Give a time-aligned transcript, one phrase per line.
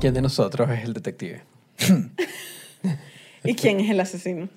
[0.00, 1.42] ¿Quién de nosotros es el detective?
[3.44, 4.48] ¿Y quién es el asesino?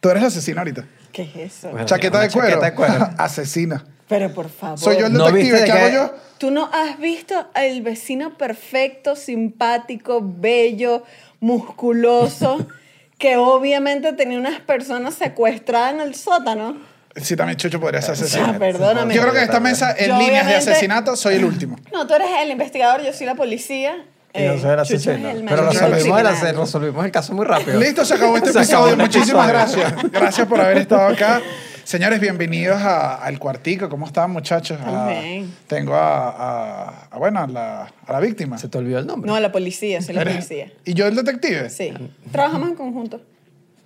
[0.00, 0.84] Tú eres asesina ahorita.
[1.12, 1.70] ¿Qué es eso?
[1.70, 2.48] Bueno, Chaqueta de cuero.
[2.60, 3.10] chaqueta de cuero.
[3.18, 3.84] Asesina.
[4.08, 4.78] Pero por favor.
[4.78, 5.64] Soy yo el ¿No detective.
[5.64, 6.14] ¿Qué hago yo?
[6.38, 11.02] ¿Tú no has visto al vecino perfecto, simpático, bello,
[11.40, 12.66] musculoso,
[13.18, 16.76] que obviamente tenía unas personas secuestradas en el sótano?
[17.16, 18.56] Sí, también Chucho podría ser asesino.
[18.58, 19.14] perdóname.
[19.14, 21.76] Yo creo que en esta mesa, en Yo líneas de obviamente- asesinato, soy el último.
[21.92, 24.04] No, tú eres el investigador, yo soy la policía.
[24.34, 27.78] Y Eh, Pero resolvimos el, resolvimos caso muy rápido.
[27.80, 28.96] Listo, se acabó este Se episodio.
[28.96, 29.84] Muchísimas episodio.
[29.84, 30.12] gracias.
[30.12, 31.40] Gracias por haber estado acá.
[31.84, 33.88] Señores, bienvenidos a- al cuartico.
[33.88, 34.78] ¿Cómo están, muchachos?
[34.80, 35.54] Muy bien.
[35.66, 38.58] tengo a, a- a, bueno, a la, a la víctima.
[38.58, 39.30] Se te olvidó el nombre.
[39.30, 40.70] No, la policía, soy la policía.
[40.84, 41.70] ¿Y yo el detective?
[41.70, 41.94] Sí.
[42.30, 43.22] Trabajamos en conjunto.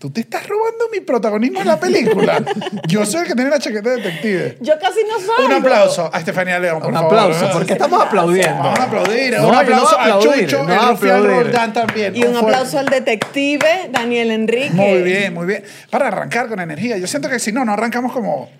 [0.02, 2.42] Tú te estás robando mi protagonismo en la película.
[2.88, 4.58] Yo soy el que tiene la chaqueta de detective.
[4.60, 5.44] Yo casi no soy.
[5.44, 7.16] Un aplauso a Estefanía León, por Un favor.
[7.20, 8.64] aplauso, porque estamos aplaudiendo.
[8.64, 9.34] Vamos a aplaudir.
[9.38, 10.94] No, un no aplauso voy a Chucho, no a.
[11.20, 12.16] Roldán también.
[12.16, 14.70] Y un aplauso al detective Daniel Enrique.
[14.72, 15.62] Muy bien, muy bien.
[15.88, 16.98] Para arrancar con energía.
[16.98, 18.50] Yo siento que si no, no arrancamos como...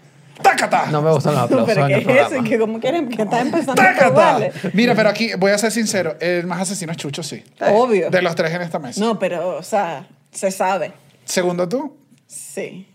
[0.40, 0.86] ¡Tácata!
[0.92, 2.36] No me gustan los aplausos Pero en ¿qué el es programa.
[2.36, 2.44] eso?
[2.44, 4.06] Que como quieren que está empezando a ¡Tácata!
[4.06, 4.52] probarle.
[4.74, 6.14] Mira, pero aquí voy a ser sincero.
[6.20, 7.42] El más asesino es Chucho, sí.
[7.60, 8.10] Obvio.
[8.10, 9.00] De los tres en esta mesa.
[9.00, 10.92] No, pero, o sea, se sabe.
[11.24, 11.96] Segundo tú.
[12.26, 12.88] Sí.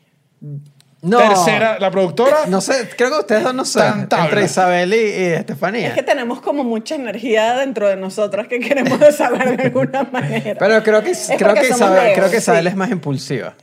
[1.02, 1.20] No.
[1.20, 2.48] Tercera, la productora.
[2.48, 3.64] No sé, creo que ustedes dos no
[4.08, 4.26] tabla.
[4.26, 5.90] Entre Isabel y, y Estefanía.
[5.90, 10.56] Es que tenemos como mucha energía dentro de nosotras que queremos desahogar de alguna manera.
[10.60, 12.70] Pero creo que, Es creo que Isabel, creo que Isabel sí.
[12.70, 13.56] es más impulsiva.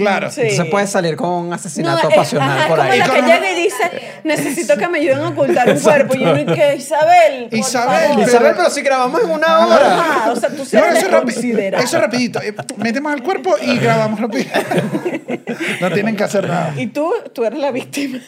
[0.00, 0.30] Claro.
[0.30, 0.40] Sí.
[0.42, 2.98] Entonces puede salir con un asesinato es- pasional ajá, por como ahí.
[2.98, 3.84] la que llega y dice,
[4.24, 6.14] necesito que me ayuden a ocultar un cuerpo.
[6.16, 8.28] Y uno que, Isabel, por Isabel, favor.
[8.28, 9.94] Isabel, pero si grabamos en una hora.
[9.98, 12.40] Ajá, o sea, tú No, eso, es rapi- eso es rapidito.
[12.42, 14.44] Eh, Metemos al cuerpo y grabamos rápido.
[15.80, 16.74] no tienen que hacer nada.
[16.76, 18.18] Y tú, tú eres la víctima.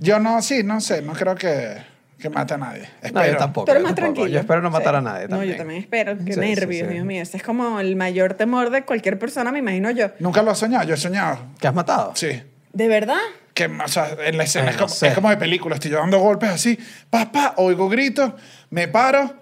[0.00, 1.02] Yo no, sí, no sé.
[1.02, 1.76] No creo que,
[2.18, 2.80] que mate a nadie.
[2.82, 3.36] No, yo Espero.
[3.38, 3.64] tampoco.
[3.66, 4.14] Tú eres yo más tampoco.
[4.14, 4.26] tranquilo.
[4.34, 4.98] Yo espero no matar Sí.
[4.98, 5.52] a nadie No, también.
[5.52, 6.16] yo también espero.
[6.24, 6.94] Qué Sí, nervios, sí.
[6.94, 7.22] Dios mío.
[7.22, 10.08] Ese es como el mayor temor de cualquier persona, me imagino yo.
[10.18, 10.84] Nunca lo he soñado.
[10.84, 11.38] Yo he soñado.
[11.60, 12.12] ¿Que has matado?
[12.16, 12.42] Sí.
[12.72, 13.16] ¿De verdad?
[13.54, 15.08] Que, o sea, en la escena Ay, es, no como, sé.
[15.08, 15.74] es como de película.
[15.76, 16.78] Estoy yo dando golpes así.
[17.10, 18.32] Papá, oigo gritos.
[18.70, 19.34] Me paro.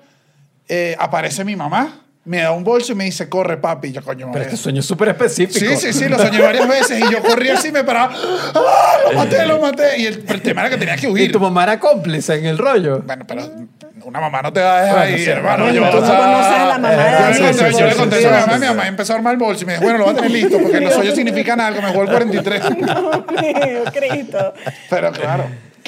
[0.68, 2.05] eh, aparece mi mamá.
[2.26, 3.88] Me da un bolso y me dice, corre, papi.
[3.88, 5.58] Y yo, coño, Pero este sueño es súper específico.
[5.58, 8.12] Sí, sí, sí, lo soñé varias veces y yo corrí así y me paraba.
[8.54, 9.98] ¡Ah, lo maté, lo maté!
[10.00, 11.32] Y el, el tema era que tenía que Y huir.
[11.32, 13.00] tu mamá era cómplice en el rollo.
[13.06, 13.42] Bueno, pero
[14.04, 15.30] una mamá no te va a dejar Bueno, ahí, sí.
[15.30, 15.64] hermano.
[15.64, 17.78] Bueno, yo, tú o no sea, conoces a la mamá de yo le conté- sí,
[17.78, 19.38] Yo le sí, conté sí, eso a mi mamá, mi mamá empezó a armar el
[19.38, 21.80] bolso y me dijo, bueno, lo va a tener listo porque los sueños significan algo,
[21.82, 22.62] me jugó el 43.
[22.62, 24.54] Dios mío, Cristo.
[24.90, 25.44] Pero claro,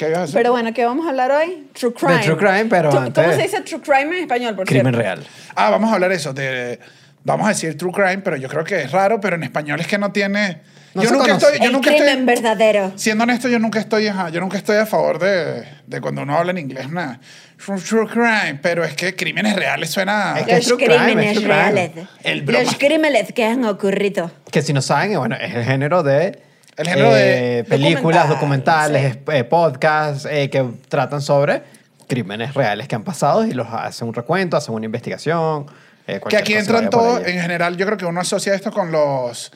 [0.07, 0.35] ¿qué a decir?
[0.35, 1.67] Pero bueno, ¿qué vamos a hablar hoy?
[1.73, 2.17] True crime.
[2.17, 4.93] De true crime, pero ¿Tú- antes- ¿Cómo se dice true crime en español, por Crimen
[4.93, 4.99] cierto?
[4.99, 5.27] real.
[5.55, 6.79] Ah, vamos a hablar eso, de,
[7.23, 9.87] vamos a decir true crime, pero yo creo que es raro, pero en español es
[9.87, 10.61] que no tiene...
[10.95, 11.45] No yo se nunca conoce.
[11.45, 11.59] estoy...
[11.59, 12.91] Yo El nunca crimen estoy verdadero.
[12.95, 16.35] Siendo honesto, yo nunca estoy, ajá, yo nunca estoy a favor de, de cuando uno
[16.35, 17.19] habla en inglés, nada.
[17.63, 20.33] True, true crime, pero es que crímenes reales suena...
[20.39, 21.55] Es que es Los true crime, es crímenes true crime.
[21.71, 21.91] reales.
[22.23, 22.63] El broma.
[22.63, 24.31] Los crímenes que han ocurrido.
[24.51, 26.39] Que si no saben, bueno, es el género de...
[26.79, 31.61] El género de- películas, Documental, documentales, eh, podcasts eh, que tratan sobre
[32.07, 35.65] crímenes reales que han pasado y los hacen un recuento, hacen una investigación.
[36.07, 39.51] eh, que aquí entran todos, en general, yo creo que uno asocia esto con los,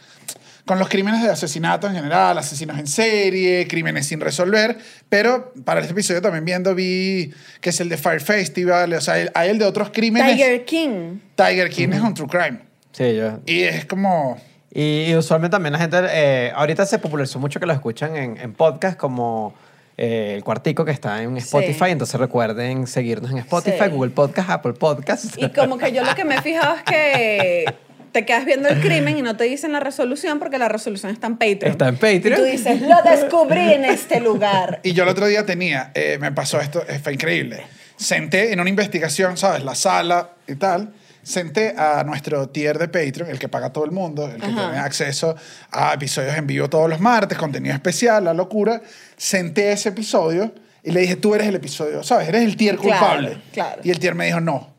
[0.66, 4.78] con los crímenes de asesinato en general, asesinos en serie, crímenes sin resolver,
[5.09, 9.17] pero para este episodio también viendo vi que es el de Fire Festival, o sea,
[9.17, 10.29] el- hay el de otros crímenes.
[10.35, 11.19] Tiger King.
[11.35, 12.59] Tiger King es un true crime.
[12.91, 13.39] Sí, yo.
[13.47, 14.38] Y es como...
[14.73, 18.38] Y, y usualmente también la gente, eh, ahorita se popularizó mucho que lo escuchan en,
[18.38, 19.53] en podcast como
[19.97, 21.91] eh, El Cuartico que está en Spotify, Sí.
[21.91, 23.89] entonces recuerden seguirnos en Spotify, Sí.
[23.91, 25.38] Google Podcast, Apple Podcast.
[25.38, 27.66] Y como que yo lo que me he fijado es que
[28.12, 31.28] te quedas viendo el crimen y no te dicen la resolución porque la resolución está
[31.28, 31.72] en Patreon.
[31.72, 32.33] Está en Patreon.
[32.33, 34.79] Y tú dices, lo descubrí en este lugar.
[34.83, 37.62] Y yo el otro día tenía, eh, me pasó esto, eh, fue increíble.
[37.95, 39.63] Senté en una investigación, ¿sabes?
[39.63, 40.94] La sala y tal.
[41.23, 44.56] Senté a nuestro tier de Patreon, el que paga todo el mundo, el que Ajá.
[44.56, 45.35] tiene acceso
[45.72, 48.81] a episodios en vivo todos los martes, contenido especial, la locura.
[49.16, 52.27] Senté ese episodio y le dije, tú eres el episodio, ¿sabes?
[52.27, 53.38] Eres el tier Claro, culpable.
[53.53, 53.81] claro.
[53.86, 54.73] Y el tier me dijo, no.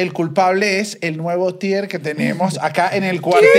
[0.00, 3.50] El culpable es el nuevo tier que tenemos acá en el cuartel.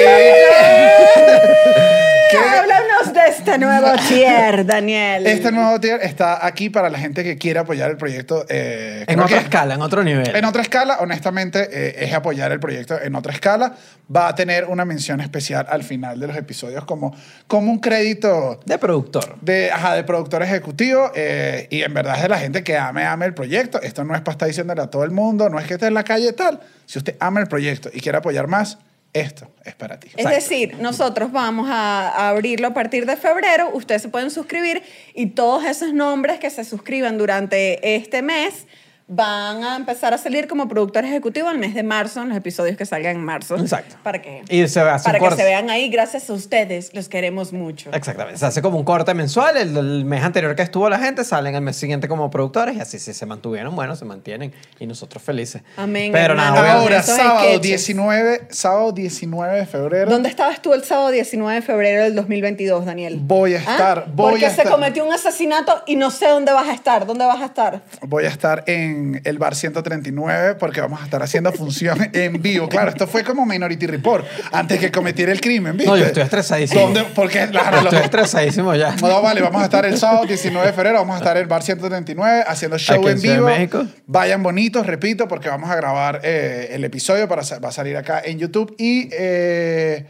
[2.31, 2.37] ¿Qué?
[2.37, 5.27] Háblanos de este nuevo tier, Daniel.
[5.27, 8.45] Este nuevo tier está aquí para la gente que quiere apoyar el proyecto.
[8.47, 10.33] eh, en otra que- escala, en otro nivel.
[10.33, 13.73] En otra escala, honestamente, eh, es apoyar el proyecto en otra escala.
[14.15, 17.13] Va a tener una mención especial al final de los episodios como,
[17.47, 19.35] como un crédito de productor.
[19.41, 23.03] de, ajá, de productor ejecutivo eh, y en verdad es de la gente que ame,
[23.05, 23.81] ame el proyecto.
[23.81, 25.93] Esto no es para estar diciéndole a todo el mundo, no es que esté en
[25.95, 26.59] la calle tal.
[26.85, 28.77] Si usted ama el proyecto y quiere apoyar más,
[29.13, 30.09] esto es para ti.
[30.15, 33.69] Es decir, nosotros vamos a, a abrirlo a partir de febrero.
[33.73, 34.83] Ustedes se pueden suscribir
[35.13, 38.67] y todos esos nombres que se suscriban durante este mes
[39.13, 42.77] van a empezar a salir como productor ejecutivo el mes de marzo, en los episodios
[42.77, 43.57] que salgan en marzo.
[43.57, 43.97] Exacto.
[44.03, 45.35] Para que, Y se hace un para que corte.
[45.35, 47.89] se vean ahí, gracias a ustedes, los queremos mucho.
[47.91, 48.39] Exactamente.
[48.39, 49.57] Se hace como un corte mensual.
[49.57, 52.79] El, el mes anterior que estuvo la gente salen el mes siguiente como productores y
[52.79, 55.61] así si se mantuvieron, bueno, se mantienen y nosotros felices.
[55.75, 56.55] Amén, Pero hermano.
[56.55, 57.61] nada, Ahora, sábado sketches.
[57.63, 60.09] 19, sábado 19 de febrero.
[60.09, 63.19] ¿Dónde estabas tú el sábado 19 de febrero del 2022, Daniel?
[63.21, 63.71] Voy a ¿Ah?
[63.73, 64.71] estar, voy Porque a se estar.
[64.71, 67.05] cometió un asesinato y no sé dónde vas a estar.
[67.05, 67.81] ¿Dónde vas a estar?
[68.07, 72.67] Voy a estar en el bar 139 porque vamos a estar haciendo función en vivo.
[72.69, 75.89] Claro, esto fue como Minority Report antes que cometiera el crimen, ¿viste?
[75.91, 76.81] No, yo estoy estresadísimo.
[76.81, 77.03] ¿Dónde?
[77.15, 78.95] Porque claro, los- Estoy estresadísimo ya.
[79.01, 81.47] No, vale, vamos a estar el sábado 19 de febrero, vamos a estar en el
[81.49, 83.45] bar 139 haciendo show Aquí en vivo.
[83.47, 83.85] México.
[84.07, 88.21] Vayan bonitos, repito, porque vamos a grabar eh, el episodio para va a salir acá
[88.23, 90.05] en YouTube y eh,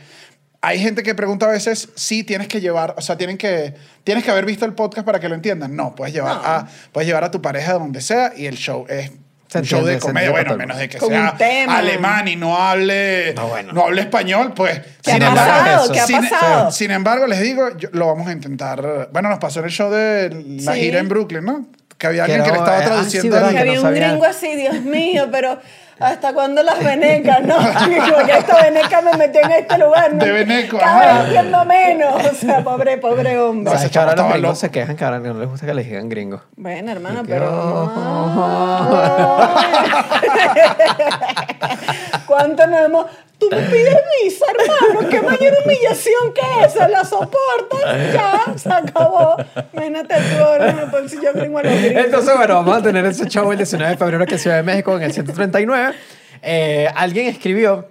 [0.64, 3.74] hay gente que pregunta a veces si tienes que llevar, o sea, tienen que
[4.04, 5.76] tienes que haber visto el podcast para que lo entiendan.
[5.76, 6.42] No, puedes llevar No.
[6.44, 9.12] a puedes llevar a tu pareja donde sea y el show es
[9.48, 11.36] Se un show entiende, de comedia, bueno, menos de que Con sea
[11.68, 13.74] alemán y no hable No, bueno.
[13.74, 15.84] no hable español, pues ¿Qué ha sin embargo, pasado?
[15.86, 15.94] eso.
[15.94, 16.72] ¿Qué ha sin, pasado?
[16.72, 19.10] sin embargo, les digo, yo- lo vamos a intentar.
[19.12, 20.30] Bueno, nos pasó en el show de
[20.64, 20.80] la Sí.
[20.82, 21.66] gira en Brooklyn, ¿no?
[21.98, 23.32] Que había Que alguien que le estaba ah, sí, traduciendo.
[23.36, 23.50] ¿verdad?
[23.50, 24.08] el- Que que había no un sabía.
[24.10, 25.60] gringo así, Dios mío, pero
[26.02, 27.56] ¿hasta cuándo las venecas, no?
[28.16, 30.24] Porque esta veneca me metió en este lugar, ¿no?
[30.26, 31.10] De veneco, Cada ajá.
[31.20, 32.26] vez entiendo menos.
[32.26, 33.66] O sea, pobre, pobre hombre.
[33.66, 34.56] No, ese ¿Sabes que ahora los estaba gringos loco.
[34.60, 36.42] se quejan que ahora no les gusta que les digan gringos?
[36.56, 37.92] Bueno, hermano, que, pero...
[42.26, 43.06] ¿Cuánto nos hemos...?
[43.42, 45.10] Tú me pides visa, hermano.
[45.10, 46.88] ¿Qué mayor humillación que esa?
[46.88, 48.14] ¿La soportas?
[48.14, 49.36] Ya, se acabó.
[49.74, 51.60] Imagínate tú ahora me pones yo gringo.
[51.62, 54.64] Entonces, bueno, vamos a tener ese show el 19 de febrero aquí en Ciudad de
[54.64, 55.96] México en el 139.
[56.44, 57.88] Eh, alguien escribió,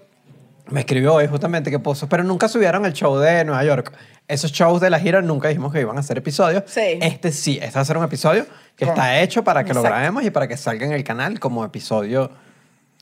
[0.69, 3.93] me escribió hoy justamente que puso, pero nunca subieron el show de Nueva York.
[4.29, 6.63] Esos shows de la gira nunca dijimos que iban a ser episodios.
[6.67, 6.99] Sí.
[7.03, 8.47] Este sí, este va a ser un episodio
[8.77, 9.97] que Con- está hecho para que lo Exacto.
[9.97, 12.31] grabemos y para que salga en el canal como episodio,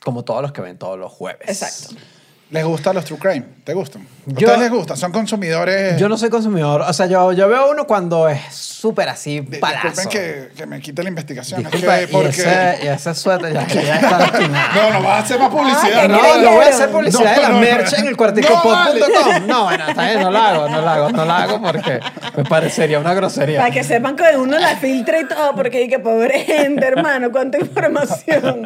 [0.02, 1.46] como todos los que ven todos los jueves.
[1.46, 2.00] Exacto.
[2.50, 3.44] ¿Les gustan los true crime?
[3.62, 4.00] ¿Te gustan?
[4.02, 4.96] ¿A Yo- ustedes les gustan?
[4.96, 5.98] ¿Son consumidores?
[6.00, 9.58] Yo no soy consumidor, o sea, yo, yo veo uno cuando es súper así, Di-
[9.58, 9.88] palazo.
[9.88, 11.60] Disculpen que, que me quite la investigación.
[11.66, 12.28] es Disculpa, que y, porque...
[12.28, 14.68] ese, y ese suéter ya, ya está lastimado.
[14.82, 16.00] No, no vas a hacer más publicidad.
[16.04, 17.98] Ah, No, ¿qué no voy a hacer publicidad de la merch no.
[17.98, 19.46] en el cuarticopod.com.
[19.46, 22.00] No, No, bueno, está bien, no lo hago, no lo hago, no lo hago porque
[22.34, 23.58] me parecería una grosería.
[23.60, 27.58] Para que sepan que uno la filtra y todo, porque que pobre gente, hermano, cuánta
[27.58, 28.62] información.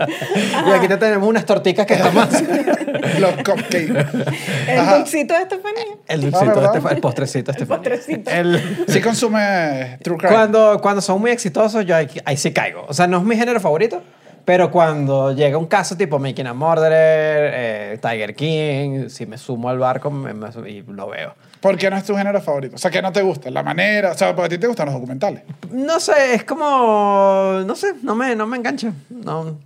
[0.69, 2.73] Y aquí te tenemos unas torticas que estamos haciendo.
[3.19, 3.72] Los cupcakes.
[4.69, 5.85] El dulcito de Estefanía.
[6.09, 6.77] El dulcito, Ah, ¿verdad?
[6.77, 7.67] este, el postrecito, este.
[7.67, 8.31] postrecito.
[8.31, 10.33] El, Sí consume true crime.
[10.33, 12.85] cuando, cuando son muy exitosos, yo ahí, ahí sí caigo.
[12.89, 14.03] O sea, no es mi género favorito,
[14.45, 19.69] pero cuando llega un caso tipo Making a Murderer, eh, Tiger King, si me sumo
[19.69, 21.35] al barco me- me- y lo veo.
[21.61, 22.75] ¿Por qué no es tu género favorito?
[22.75, 23.49] O sea, que no te gusta.
[23.51, 24.11] La manera...
[24.11, 25.43] O sea, porque a ti te gustan los documentales.
[25.71, 27.63] No sé, es como.
[27.65, 28.93] No sé, no me, no me engancha.
[29.11, 29.57] No,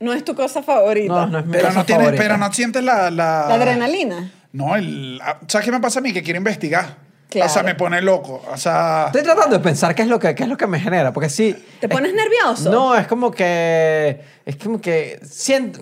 [0.00, 1.12] No es tu cosa favorita.
[1.12, 2.22] no, no es mi Pero cosa no, tienes, favorita.
[2.22, 3.10] pero no sientes la...
[3.10, 4.30] La, La adrenalina.
[4.52, 5.20] No, el...
[5.22, 6.12] ah, ¿Sabes qué me pasa a mí?
[6.12, 6.96] Que quiero investigar.
[7.28, 7.50] Claro.
[7.50, 8.42] O sea, me pone loco.
[8.52, 9.04] O sea...
[9.06, 11.28] Estoy tratando de pensar qué es lo que, qué es lo que me genera, porque
[11.28, 11.54] sí.
[11.80, 12.70] ¿Te es- pones nervioso?
[12.70, 14.20] No, es como que.
[14.46, 15.18] Es como que.
[15.28, 15.80] Siento.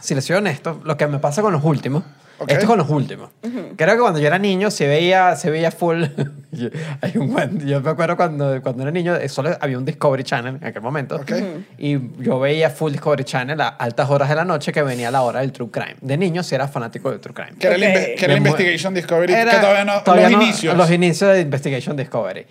[0.00, 2.02] Si les soy honesto, lo que me pasa con los últimos.
[2.38, 2.50] Ok.
[2.50, 3.30] Esto es con los últimos.
[3.76, 6.04] Creo que cuando yo era niño se veía, se veía full.
[6.52, 6.68] yo,
[7.00, 10.22] hay un buen- yo me acuerdo cuando, cuando era niño, eh, solo había un Discovery
[10.22, 11.16] Channel en aquel momento.
[11.16, 11.32] Ok.
[11.78, 15.22] Y yo veía full Discovery Channel a altas horas de la noche que venía la
[15.22, 15.96] hora del True Crime.
[16.02, 17.52] De niño sí era fanático del True Crime.
[17.58, 17.88] Que era, el Ok.
[17.88, 19.32] inve- que era Investigation Discovery.
[19.32, 20.02] Era- que todavía no...
[20.02, 20.76] todavía los no- inicios.
[20.76, 22.46] Los inicios de Investigation Discovery.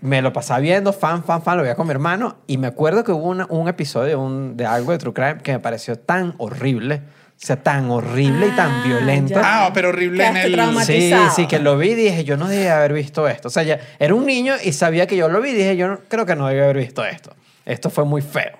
[0.00, 2.36] Me lo pasaba viendo, fan, fan, fan, lo veía con mi hermano.
[2.46, 5.38] Y me acuerdo que hubo una- un episodio de, un- de algo de True Crime
[5.42, 7.02] que me pareció tan horrible.
[7.40, 9.34] O sea, tan horrible y tan Ah, violento.
[9.40, 9.66] ya.
[9.66, 10.84] Ah, pero horrible en el...
[10.84, 13.46] Sí, sí, que lo vi y dije, yo no debía haber visto esto.
[13.46, 15.86] O sea, ya era un niño y sabía que yo lo vi y dije, yo
[15.86, 17.30] no- creo que no debía haber visto esto.
[17.64, 18.58] Esto fue muy feo.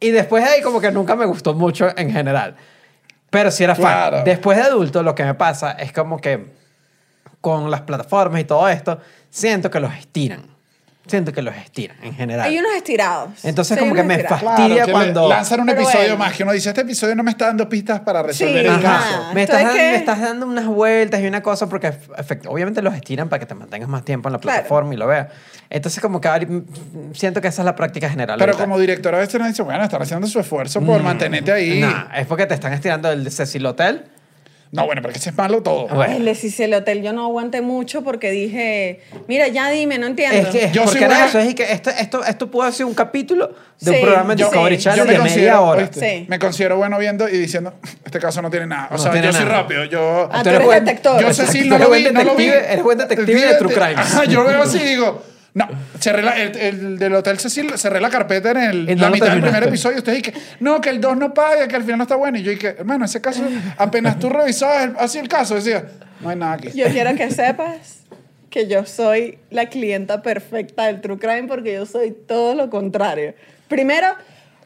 [0.00, 2.56] Y después de ahí como que nunca me gustó mucho en general.
[3.30, 3.84] Pero sí era fan.
[3.84, 4.22] Claro.
[4.22, 6.52] Después de adulto lo que me pasa es como que
[7.40, 10.42] con las plataformas y todo esto, siento que los estiran.
[11.06, 12.48] Siento que los estiran en general.
[12.48, 13.44] Hay unos estirados.
[13.44, 14.38] Entonces, Sí, como que me estirados.
[14.38, 16.16] fas- Claro, fastidia le cuando- lanzan un Pero episodio bueno.
[16.24, 18.70] más que uno dice, este episodio no me está dando pistas para resolver Sí, el
[18.70, 18.80] ajá.
[18.82, 19.34] caso.
[19.34, 22.46] Me estás, es dando, que- me estás dando unas vueltas y una cosa porque efect-
[22.48, 24.56] obviamente los estiran para que te mantengas más tiempo en la Claro.
[24.60, 25.28] plataforma y lo veas.
[25.68, 28.38] Entonces como que ahora, mm, siento que esa es la práctica general.
[28.38, 28.64] Pero ahorita.
[28.64, 31.80] como director a veces nos dice, bueno, están haciendo su esfuerzo por mantenerte ahí.
[31.80, 34.04] Nah, es porque te están estirando el Cecil Hotel.
[34.74, 35.86] No, bueno, pero que ese es malo todo.
[35.86, 36.16] Bueno.
[36.16, 40.36] El de Cicel Hotel yo no aguanté mucho porque dije, mira, ya dime, no entiendo.
[40.36, 42.94] Es que, Yo porque soy era eso, es que esto, esto, esto pudo ser un
[42.94, 44.82] capítulo de un Sí, programa en yo- Discovery sí.
[44.82, 45.80] Channel de media hora.
[45.82, 46.00] ¿oíste?
[46.00, 46.26] Sí.
[46.28, 47.72] me considero bueno viendo y diciendo,
[48.04, 48.88] este caso no tiene nada.
[48.90, 49.62] O No sea, tiene yo soy nada.
[49.62, 49.84] rápido.
[49.84, 51.20] Yo, Ah, Tú eres buen- detector.
[51.20, 52.46] yo sé si no lo buen vi, no lo vi.
[52.46, 53.98] detective- eres buen detective de True Crimes.
[53.98, 55.22] Ajá, yo veo así y digo,
[55.54, 55.68] No,
[56.00, 59.30] cerré la- el, el del Hotel Cecil, cerré la carpeta en el, no la mitad
[59.30, 59.98] del primer episodio.
[59.98, 62.36] Ustedes dije, no, que el 2 no paga, que al final no está bueno.
[62.38, 63.42] Y yo dije, hermano, ese caso,
[63.78, 65.84] apenas tú revisabas el- así el caso, decía,
[66.20, 66.70] no hay nada aquí.
[66.74, 68.00] Yo quiero que sepas
[68.50, 73.34] que yo soy la clienta perfecta del True Crime porque yo soy todo lo contrario.
[73.68, 74.08] Primero,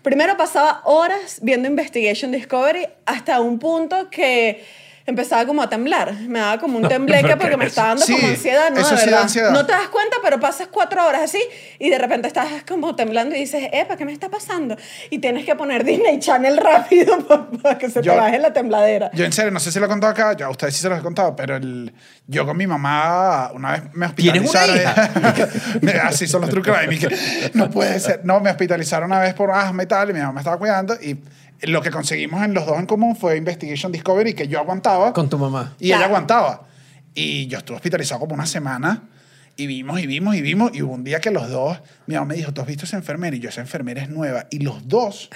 [0.02, 4.64] primero pasaba horas viendo Investigation Discovery hasta un punto que
[5.10, 6.12] empezaba como a temblar.
[6.14, 8.78] Me daba como un tembleque porque me estaba dando Sí, como ansiedad, ¿no?
[8.80, 9.50] eso sí da ansiedad.
[9.50, 11.40] No te das cuenta, pero pasas cuatro horas así
[11.78, 14.76] y de repente estás como temblando y dices, epa, ¿qué me está pasando?
[15.10, 17.18] Y tienes que poner Disney Channel rápido
[17.62, 19.10] para que se Yo- te baje la tembladera.
[19.14, 20.88] Yo en serio, no sé si lo he contado acá, yo a ustedes sí se
[20.88, 21.92] los he contado, pero el,
[22.26, 26.00] yo con mi mamá una vez me ¿Tienes una hospitalizaron.
[26.04, 26.76] Así son los trucos.
[26.84, 27.08] Y dije,
[27.54, 28.20] no puede ser.
[28.24, 30.94] No, me hospitalizaron una vez por asma y tal, y mi mamá me estaba cuidando.
[31.00, 31.16] Y
[31.62, 35.12] lo que conseguimos en los dos en común fue Investigation Discovery, que yo aguantaba.
[35.12, 35.74] Con tu mamá.
[35.78, 36.66] Y ella aguantaba.
[37.14, 39.08] Y yo estuve hospitalizado como una semana.
[39.56, 40.70] Y vimos y vimos y vimos.
[40.74, 42.96] Y hubo un día que los dos, mi mamá me dijo, ¿tú has visto esa
[42.96, 43.34] enfermera?
[43.34, 44.46] Y yo, esa enfermera es nueva.
[44.50, 45.30] Y los dos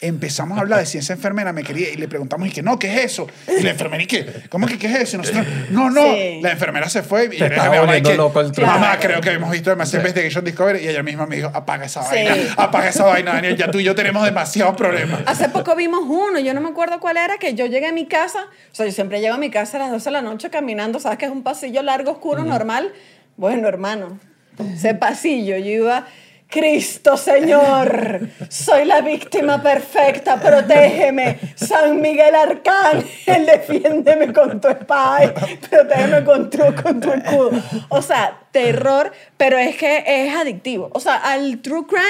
[0.00, 1.90] empezamos a hablar de si esa enfermera me quería.
[1.90, 3.26] Y le preguntamos, y que no, ¿qué es eso?
[3.58, 4.26] Y la enfermera, ¿y qué?
[4.48, 5.16] ¿Cómo que qué es eso?
[5.16, 6.02] Y nosotros, no, no.
[6.14, 6.40] Sí.
[6.42, 7.28] La enfermera se fue.
[7.32, 8.16] Y estaba a mi mamá, volviendo "¿Y qué?
[8.16, 8.70] loco el truco".
[8.70, 10.84] Mamá, creo que hemos visto demasiado Investigation Discovery.
[10.84, 12.14] Y ella misma me dijo, apaga esa Sí.
[12.14, 12.54] vaina.
[12.56, 13.56] Apaga esa vaina, Daniel.
[13.56, 15.22] Ya tú y yo tenemos demasiados problemas.
[15.26, 18.06] Hace poco vimos uno, yo no me acuerdo cuál era, que yo llegué a mi
[18.06, 18.40] casa,
[18.70, 21.00] o sea, yo siempre llego a mi casa a las 12 de la noche caminando,
[21.00, 22.92] ¿sabes que es un pasillo largo, oscuro, normal?
[23.36, 24.18] Bueno, hermano,
[24.74, 26.06] ese pasillo, yo iba,
[26.48, 35.34] Cristo Señor, soy la víctima perfecta, protégeme, San Miguel Arcángel, defiéndeme con tu espada,
[35.68, 37.50] protégeme con tu, con tu escudo.
[37.90, 40.88] O sea, terror, pero es que es adictivo.
[40.94, 42.02] O sea, al true crime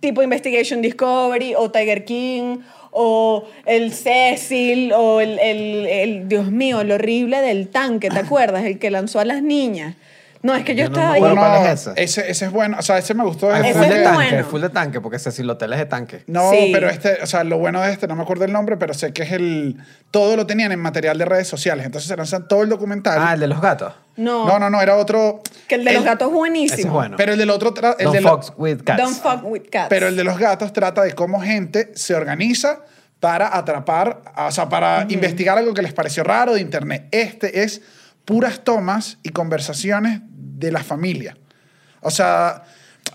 [0.00, 2.58] tipo Investigation Discovery o Tiger King
[2.92, 8.64] o el Cecil o el, el- el- Dios mío, el horrible del tanque, ¿te acuerdas?
[8.64, 9.96] El que lanzó a las niñas.
[10.44, 11.20] No, es que yo, estaba ahí.
[11.20, 11.92] Bueno, cuál es ese.
[11.96, 12.76] ese, ese es bueno.
[12.78, 13.50] O sea, ese me gustó.
[13.50, 14.44] Ese Ese full de es de- tanque, bueno.
[14.46, 16.22] full de tanque, porque ese el hotel es de tanque.
[16.26, 16.70] No, Sí.
[16.72, 19.12] pero este, o sea, lo bueno de este, no me acuerdo el nombre, pero sé
[19.14, 19.78] que es el.
[20.10, 21.86] Todo lo tenían en material de redes sociales.
[21.86, 23.18] Entonces se lanzan todo el documental.
[23.20, 23.94] Ah, el de los gatos.
[24.16, 25.42] No, no, no, no, era otro.
[25.66, 26.74] que el de los gatos es buenísimo.
[26.74, 27.16] Ese es bueno.
[27.16, 27.72] Pero el del otro.
[27.74, 29.02] tra- El Don't de lo- fuck with cats.
[29.02, 29.88] Don't fuck with cats.
[29.88, 32.80] pero el de los gatos trata de cómo gente se organiza
[33.18, 37.08] para atrapar, o sea, para investigar algo que les pareció raro de internet.
[37.10, 37.80] Este es
[38.26, 40.20] puras tomas y conversaciones
[40.64, 41.36] de la familia.
[42.00, 42.62] O sea,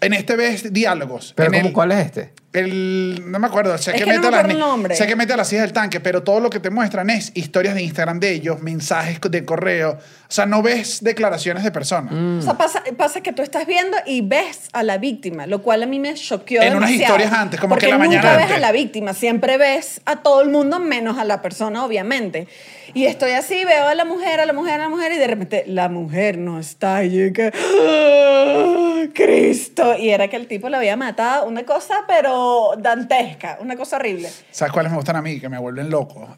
[0.02, 1.34] en este ves diálogos.
[1.36, 2.34] Pero en ¿cómo, el- ¿cuál es este?
[2.52, 5.16] El, no me acuerdo, sé Es que, que no mete me a las sé que
[5.16, 7.84] mete a las hijas del tanque, pero todo lo que te muestran es historias de
[7.84, 9.92] Instagram de ellos, mensajes de correo.
[9.92, 12.12] O sea, no ves declaraciones de personas.
[12.12, 15.84] O sea, pasa, pasa que tú estás viendo y ves a la víctima, lo cual
[15.84, 17.14] a mí me choqueó En unas demasiado.
[17.20, 18.58] historias antes, como que Porque la mañana nunca ves antes.
[18.58, 22.48] a la víctima, siempre ves a todo el mundo menos a la persona, obviamente.
[22.94, 25.28] Y estoy así, veo a la mujer, a la mujer, a la mujer, y de
[25.28, 27.04] repente la mujer no está.
[27.04, 29.04] Y yo que, ¡ah!
[29.14, 29.96] Cristo.
[29.98, 34.30] Y era que el tipo la había matado, una cosa, pero dantesca, una cosa horrible.
[34.52, 35.40] ¿Sabes cuáles me gustan a mí?
[35.40, 36.38] Que me vuelven loco.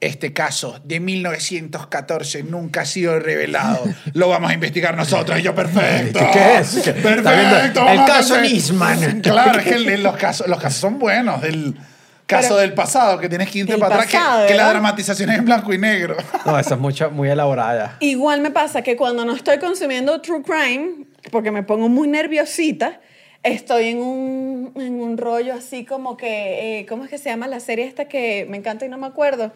[0.00, 3.84] Este caso de 1914 nunca ha sido revelado.
[4.14, 5.38] Lo vamos a investigar nosotros.
[5.38, 6.20] Y yo, perfecto.
[6.32, 6.74] ¿Qué es?
[7.02, 7.86] Perfecto.
[7.86, 9.20] el caso Nisman.
[9.20, 11.44] Claro, es que los, casos, los casos son buenos.
[11.44, 11.76] El
[12.30, 15.38] caso Pero- del pasado, que tienes que irte para atrás, que- que, la dramatización es
[15.38, 16.16] en blanco y negro.
[16.46, 17.96] No, esa es mucho, muy elaborada.
[18.00, 23.00] Igual me pasa que cuando no estoy consumiendo true crime, porque me pongo muy nerviosita,
[23.42, 27.46] estoy en un, en un rollo así como que, eh, ¿cómo es que se llama
[27.46, 29.52] la serie esta que me encanta y no me acuerdo?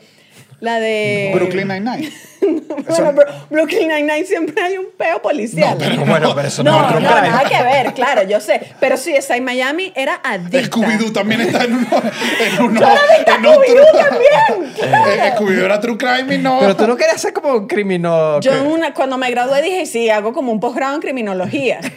[0.60, 1.30] La de...
[1.34, 2.10] Brooklyn Nine-Nine.
[2.88, 5.72] bueno, Bro- Brooklyn Nine-Nine siempre hay un peo policial.
[5.72, 7.28] No, pero- Bueno, pero eso no, no, es no, true crime.
[7.28, 8.60] nada que ver, claro, yo sé.
[8.80, 10.60] Pero sí, esa en Miami era adicta.
[10.62, 11.86] Scooby-Doo también está en uno.
[12.40, 15.10] En uno Yo la vi en un Scooby-Doo también, claro.
[15.10, 16.58] Eh, Scooby-Doo era True Crime y no.
[16.60, 18.40] Pero tú no querías ser como un criminal.
[18.40, 21.80] Yo una, cuando me gradué dije, sí, hago como un posgrado en criminología.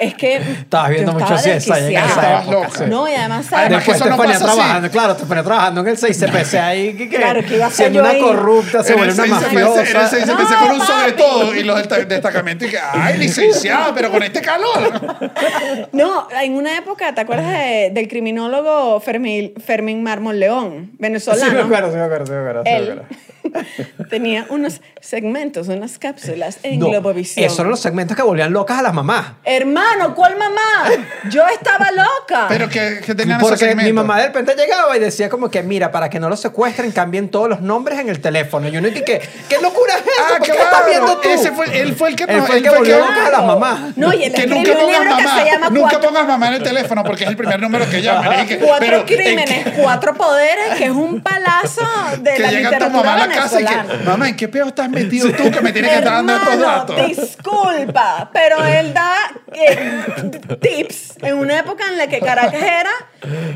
[0.00, 2.86] Es que Estabas viendo mucho CSI en esa época.
[2.86, 3.66] No, y además, ¿sabes?
[3.66, 4.54] Además que Después eso te no ponía pasa así.
[4.56, 6.94] trabajando, claro, te ponía trabajando en el 6CPC ahí.
[6.96, 8.20] que- que- Claro, que iba a ser Siendo yo una ahí.
[8.22, 10.10] corrupta, se vuelve el una 6CPC, en el mafiosa.
[10.16, 13.92] 6CPC No, con un sobre todo y los del ta- destacamento y que, ay, licenciada,
[13.94, 14.90] pero con este calor.
[15.92, 21.44] No, en una época, ¿te acuerdas de- del criminólogo Fermín, Fermín Mármol León, venezolano?
[21.50, 22.62] Sí, me acuerdo, sí, me acuerdo, sí, me acuerdo.
[22.64, 23.06] sí, me Él acuerdo.
[24.10, 27.44] tenía unos segmentos, unas cápsulas en No, Globovisión.
[27.44, 29.28] Esos eran los segmentos que volvían locas a las mamás.
[29.44, 30.90] Hermano, ¿cuál mamá?
[31.30, 32.46] Yo estaba loca.
[32.48, 33.94] Pero que, que tenían esos Porque mi segmentos.
[33.94, 37.28] mamá de repente llegaba y decía como que, mira, para que no los secuestren, cambien
[37.30, 38.68] todos los nombres en el teléfono.
[38.68, 40.10] Y uno dije, ¿qué, ¿qué locura es eso?
[40.20, 40.64] Ah, ¿Por qué claro.
[40.70, 41.28] estás viendo tú?
[41.30, 43.44] Ese fue, él fue el que Él no- fue el que volvió locas a las
[43.44, 43.96] mamás.
[43.96, 45.38] No, y él Que nunca un pongas mamá.
[45.38, 48.02] se llama Nunca Cuatro, pongas mamá en el teléfono porque es el primer número que
[48.02, 48.42] llama.
[48.42, 51.82] Y que- Cuatro pero, ¿en Crímenes, Cuatro Poderes, que es un palazo
[52.20, 54.48] de que la llega tu literatura mamá a la casa y que, mamá, ¿en qué
[54.48, 57.06] pedo estás metido tú que me tienes que estar dando estos datos?
[57.08, 59.14] disculpa, pero él da
[59.52, 60.30] eh,
[60.60, 62.90] tips en una época en la que Caracas era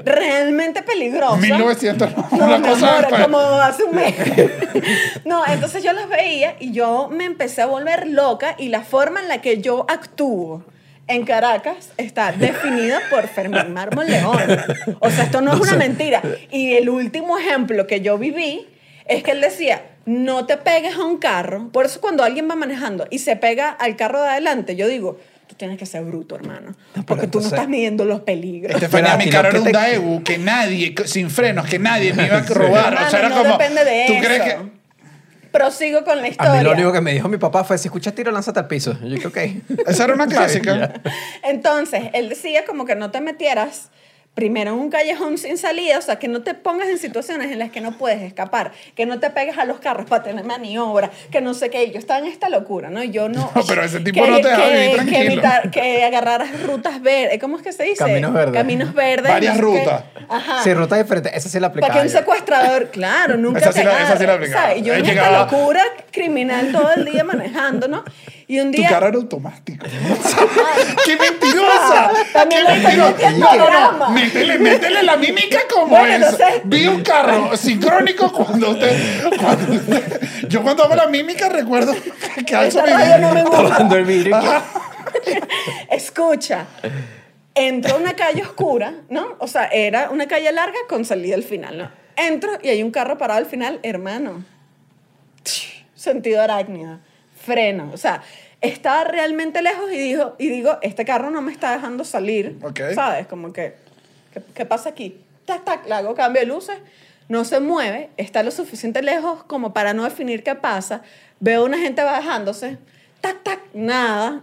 [0.05, 1.37] realmente peligrosa.
[1.37, 4.15] 1900, No, una cosa amor, como hace un mes.
[5.25, 9.21] No, entonces yo los veía y yo me empecé a volver loca y la forma
[9.21, 10.65] en la que yo actúo
[11.07, 14.39] en Caracas está definida por Fermín Mármol León.
[15.01, 16.23] O sea, esto no es una mentira.
[16.51, 18.67] Y el último ejemplo que yo viví
[19.07, 21.69] es que él decía, no te pegues a un carro.
[21.73, 25.19] Por eso cuando alguien va manejando y se pega al carro de adelante, yo digo,
[25.47, 26.75] tú tienes que ser bruto, hermano.
[27.07, 28.75] Porque tú no estás midiendo los peligros.
[28.75, 32.39] Estefanía, mi carro era un te- Daewoo que nadie, sin frenos, que nadie me iba
[32.39, 32.95] a robar.
[33.07, 33.53] o sea, era no como.
[33.53, 34.23] depende de ¿Tú eso.
[34.25, 34.85] crees que.?
[35.53, 36.53] Prosigo con la historia.
[36.53, 38.67] A mí lo único que me dijo mi papá fue, si escuchas tiro, lánzate al
[38.67, 38.99] piso.
[39.01, 39.39] Yo dije, ok.
[39.87, 41.01] Esa era una clásica.
[41.45, 43.91] Entonces, él decía como que no te metieras
[44.35, 47.59] primero en un callejón sin salida, o sea, que no te pongas en situaciones en
[47.61, 51.11] las que no puedes escapar, que no te pegues a los carros para tener maniobra,
[51.31, 51.85] que no sé qué.
[51.85, 53.03] Y Yo estaba en esta locura, ¿no?
[53.03, 53.51] Y Yo no...
[53.55, 55.21] No, pero ese tipo no te deja vivir que, tranquilo.
[55.43, 57.39] evitar- que agarraras rutas verdes.
[57.41, 57.99] ¿Cómo es que se dice?
[57.99, 58.55] Caminos verdes.
[58.55, 59.31] Caminos verdes.
[59.33, 60.05] Varias rutas.
[60.29, 60.63] Ajá.
[60.65, 61.31] Sí, ruta diferente.
[61.37, 64.17] Esa sí la aplicaba Para que un secuestrador, claro, nunca Esa te sí la- esa
[64.19, 64.75] sí la aplicaba.
[64.77, 68.05] yo Ahí en esta locura criminal todo el día manejando, ¿no?
[68.47, 68.91] Y un Tu día...
[68.91, 69.87] carro era automático.
[71.05, 72.11] ¡Qué mentirosa!
[72.33, 73.11] También ¡Qué mentirosa!
[73.13, 73.67] metiendo No, no, no.
[73.67, 74.09] drama.
[74.11, 76.37] Métele, métele la mímica como Bueno, es.
[76.65, 81.95] Vi un carro sincrónico cuando usted, cuando usted- Yo cuando hago la mímica recuerdo
[82.47, 84.37] que alzo Esta mi vidrio.
[85.91, 86.67] Escucha,
[87.55, 89.37] entro a una calle oscura, ¿no?
[89.39, 91.91] O sea, era una calle larga con salida al final, ¿no?
[92.17, 94.45] Entro y hay un carro parado al final, hermano.
[95.95, 96.99] Sentido arácnido,
[97.45, 98.23] freno, o sea,
[98.61, 102.59] estaba realmente lejos y, dijo, y digo, este carro no me está dejando salir.
[102.95, 103.27] ¿sabes?
[103.27, 103.75] Como que,
[104.33, 105.21] ¿qué, qué pasa aquí?
[105.45, 106.79] Tac, tac, le hago cambio de luces,
[107.29, 111.03] no se mueve, está lo suficiente lejos como para no definir qué pasa,
[111.41, 112.79] veo una gente bajándose,
[113.21, 114.43] tac, tac, nada,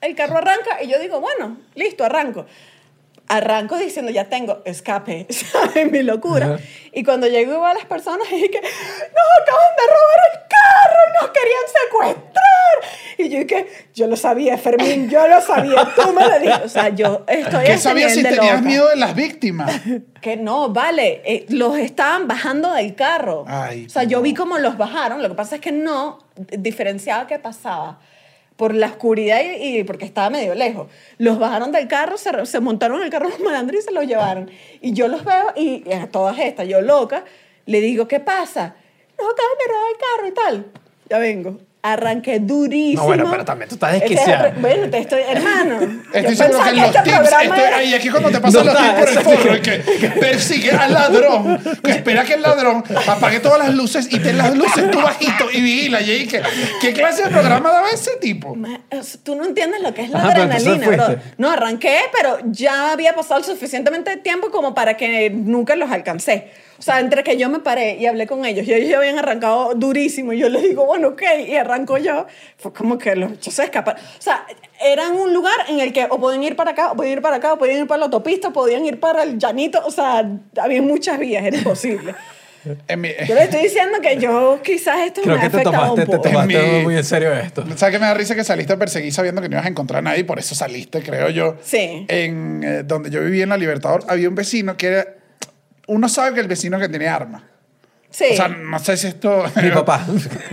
[0.00, 2.46] el carro arranca y yo digo, bueno, listo, arranco.
[3.28, 5.90] Arranco diciendo, ya tengo escape, ¿sabes?
[5.90, 6.54] Mi locura.
[6.54, 6.64] Ajá.
[6.92, 11.30] Y cuando llego a las personas y dije, nos acaban de robar el carro, nos
[11.30, 12.48] querían secuestrar.
[13.18, 16.64] Y yo dije, yo lo sabía, Fermín, yo lo sabía, tú me lo dijiste.
[16.64, 18.60] O sea, yo estoy ¿Qué sabías si tenías loca.
[18.62, 19.70] miedo de las víctimas?
[20.20, 23.44] Que no, vale, eh, los estaban bajando del carro.
[23.46, 27.28] Ay, o sea, yo vi cómo los bajaron, lo que pasa es que no diferenciaba
[27.28, 28.00] qué pasaba.
[28.58, 30.88] Por la oscuridad y, porque estaba medio lejos.
[31.16, 34.06] Los bajaron del carro, se, se montaron en el carro los malandros y se los
[34.06, 34.50] llevaron.
[34.82, 37.24] Y yo los veo y, y a todas estas, yo loca,
[37.64, 38.76] le digo, ¿qué pasa?
[39.18, 40.72] Nos acaban de robar el carro y tal.
[41.08, 41.67] Ya vengo.
[41.80, 43.02] Arranqué durísimo.
[43.02, 44.48] No, bueno, pero también tú estás es el desquiciada.
[44.48, 45.78] re- Bueno, te estoy, hermano.
[46.12, 48.66] Estoy seguro que en que los este tips, estoy, era- ahí aquí cuando te pasan
[48.66, 52.42] No los tips por el forro, y que persigue al ladrón, que espera que el
[52.42, 56.00] ladrón apague todas las luces y ten las luces tú bajito y vigila.
[56.00, 56.42] Y ahí que,
[56.80, 58.56] ¿qué clase de programa daba ese tipo?
[59.22, 61.16] Tú no entiendes lo que es la Ajá, adrenalina, bro.
[61.36, 66.50] No, arranqué, pero ya había pasado suficientemente tiempo como para que nunca los alcancé.
[66.78, 69.18] O sea, entre que yo me paré y hablé con ellos y ellos ya habían
[69.18, 73.32] arrancado durísimo y yo les digo, bueno, ok, y arranco yo, fue como que los
[73.32, 74.00] hechos se escaparon.
[74.00, 74.46] O sea,
[74.80, 77.36] eran un lugar en el que o podían ir para acá, o podían ir para
[77.36, 80.24] acá, o podían ir para la autopista, podían ir para el llanito, o sea,
[80.56, 82.14] había muchas vías, era imposible.
[82.96, 85.94] Mi- Yo le estoy diciendo que yo quizás esto Creo me ha que te afectado
[85.94, 86.28] tomaste, un te poco.
[86.28, 87.64] tomaste En mi- muy en serio esto.
[87.76, 89.98] ¿Sabes qué me da risa que saliste a perseguir sabiendo que no ibas a encontrar
[90.00, 90.24] a nadie?
[90.24, 91.56] Por eso saliste, creo yo.
[91.62, 92.04] Sí.
[92.08, 95.06] En eh, donde yo vivía en La Libertador, había un vecino que era...
[95.88, 97.44] Uno sabe que el vecino que tiene arma.
[98.10, 98.24] Sí.
[98.32, 99.44] O sea, no sé si esto...
[99.62, 100.06] Mi papá.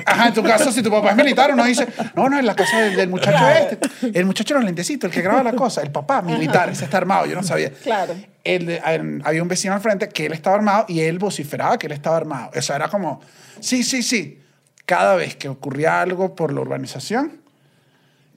[0.06, 2.54] Ajá, en tu caso, si tu papá es militar, uno dice, no, no, en la
[2.56, 3.80] casa del, del muchacho este.
[4.19, 6.98] El muchacho de los lentecitos, el que graba la cosa, el papá militar, ese está
[6.98, 7.71] armado, yo no sabía.
[7.71, 8.13] Claro.
[8.43, 11.93] En- había un vecino al frente que él estaba armado y él vociferaba que él
[11.93, 12.52] estaba armado.
[12.58, 13.21] O sea, era como,
[13.62, 14.41] sí, sí, sí.
[14.86, 17.39] Cada vez que ocurría algo por la urbanización,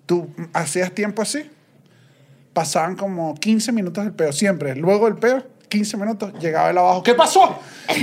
[0.06, 1.50] tú hacías tiempo así,
[2.52, 4.74] pasaban como 15 minutos del peo, siempre.
[4.76, 7.02] Luego del peo, 15 minutos, llegaba él abajo.
[7.02, 7.58] ¿Qué pasó?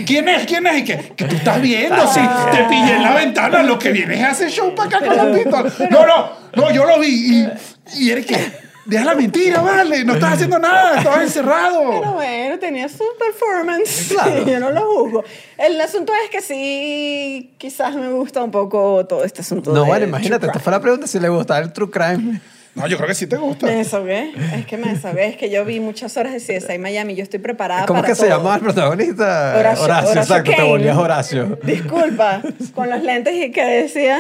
[0.06, 0.46] ¿Quién es?
[0.46, 0.80] ¿Quién es?
[0.80, 4.20] Y que, que tú estás viendo, sí, te pillé en la ventana, lo que vienes
[4.20, 5.72] es hacer show para acá con la pistola.
[5.90, 7.42] No, no, no, yo lo vi.
[7.42, 7.50] Y,
[7.98, 11.90] y eres que, deja la mentira, vale, no estás haciendo nada, estabas encerrado.
[11.90, 14.08] Pero bueno, tenía su performance.
[14.10, 14.46] Claro.
[14.46, 15.24] Yo no lo juzgo.
[15.58, 19.74] El asunto es que sí, quizás me gusta un poco todo este asunto.
[19.74, 22.40] No, de bueno, imagínate, esta fue la pregunta si le gustaba el true crime.
[22.76, 23.66] No, yo creo que sí te gusta.
[23.68, 24.34] Me desahogué.
[24.54, 25.28] Es que me desahogué.
[25.28, 27.16] Es que yo vi muchas horas de CSI Miami.
[27.16, 29.56] Yo estoy preparada ¿Cómo para que se llamaba el protagonista?
[29.58, 30.68] Horacio, Horacio exacto, te Kane.
[30.70, 31.58] volvías Horacio.
[31.64, 32.42] Disculpa,
[32.74, 34.20] con los lentes y que decía.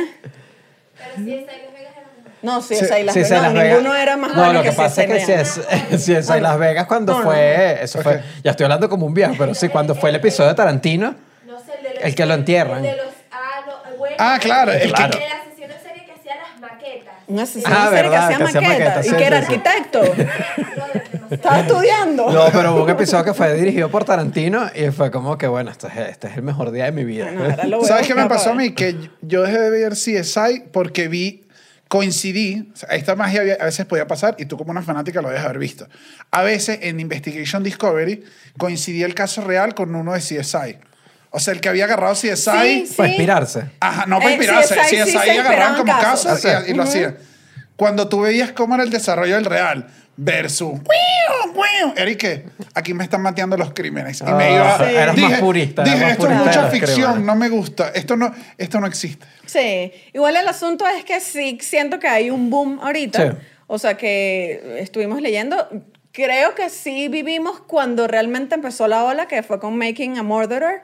[0.97, 2.31] Pero sí, está en Las Vegas era mejor.
[2.43, 3.31] No, sí, Sí, esa y Las Sí, Vegas.
[3.37, 3.77] No, Las Vegas.
[3.77, 5.31] ninguno era más No, bueno lo que que pasa es que CSI si
[5.95, 7.25] es, si es en Las Vegas cuando No, no.
[7.25, 10.49] fue, eso fue, ya estoy hablando como un viejo, pero sí, cuando fue el episodio
[10.49, 11.13] de Tarantino,
[11.45, 12.85] No sé, el de los El que lo entierran.
[12.85, 13.13] El de los.
[13.31, 14.15] Ah, no, bueno.
[14.17, 15.44] Ah, claro, el que- en.
[17.27, 19.23] Un asesino Ah, en serie que verdad, hacía que hacía maquetas maquetas, y sí, que
[19.25, 20.01] era arquitecto.
[21.31, 22.31] Estaba estudiando.
[22.31, 25.71] No, pero hubo un episodio que fue dirigido por Tarantino y fue como que, bueno,
[25.71, 27.31] este es, este es el mejor día de mi vida.
[27.33, 28.71] Bueno, ¿Sabes qué me pasó a mí?
[28.73, 31.43] Que yo dejé de ver CSI porque vi,
[31.87, 35.21] coincidí, o sea, esta magia había- a veces podía pasar y tú como una fanática
[35.21, 35.87] lo debes haber visto.
[36.31, 38.23] A veces en Investigation Discovery
[38.57, 40.77] coincidía el caso real con uno de CSI.
[41.35, 42.35] O sea, el que había agarrado CSI...
[42.87, 43.63] Sí, Para inspirarse.
[43.79, 44.75] Ajá, no para Eh, inspirarse.
[44.75, 46.41] CSI Sí, sí CSI, se agarraban como casos.
[46.41, 46.89] casos y, y lo Ujú.
[46.91, 47.17] hacían.
[47.75, 50.79] Cuando tú veías cómo era el desarrollo del real versus...
[52.17, 54.21] Que aquí me están mateando los crímenes.
[54.21, 54.77] Y me Ah, iba...
[54.89, 54.95] sí.
[54.95, 57.25] Eras más purista, Dije, más esto es purista de mucha ficción, crímenes".
[57.25, 57.89] no me gusta.
[57.93, 59.25] Esto no, esto no existe.
[59.45, 63.31] Sí, igual el asunto es que sí siento que hay un boom ahorita.
[63.31, 63.37] Sí.
[63.67, 65.67] O sea que estuvimos leyendo.
[66.11, 70.81] Creo que sí vivimos cuando realmente empezó la ola, que fue con Making a Murderer,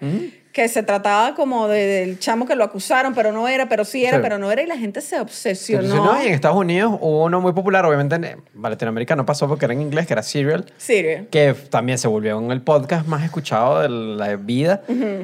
[0.54, 4.04] que se trataba como de- del chamo que lo acusaron, pero no era, pero sí
[4.06, 4.24] era, Sí.
[4.24, 5.90] pero no era, y la gente se obsesionó.
[5.90, 9.48] si no, y en Estados Unidos hubo uno muy popular, obviamente en Latinoamérica no pasó
[9.48, 11.28] porque era en inglés, que era Serial, Serial.
[11.32, 14.82] que también se volvió en el podcast más escuchado de la vida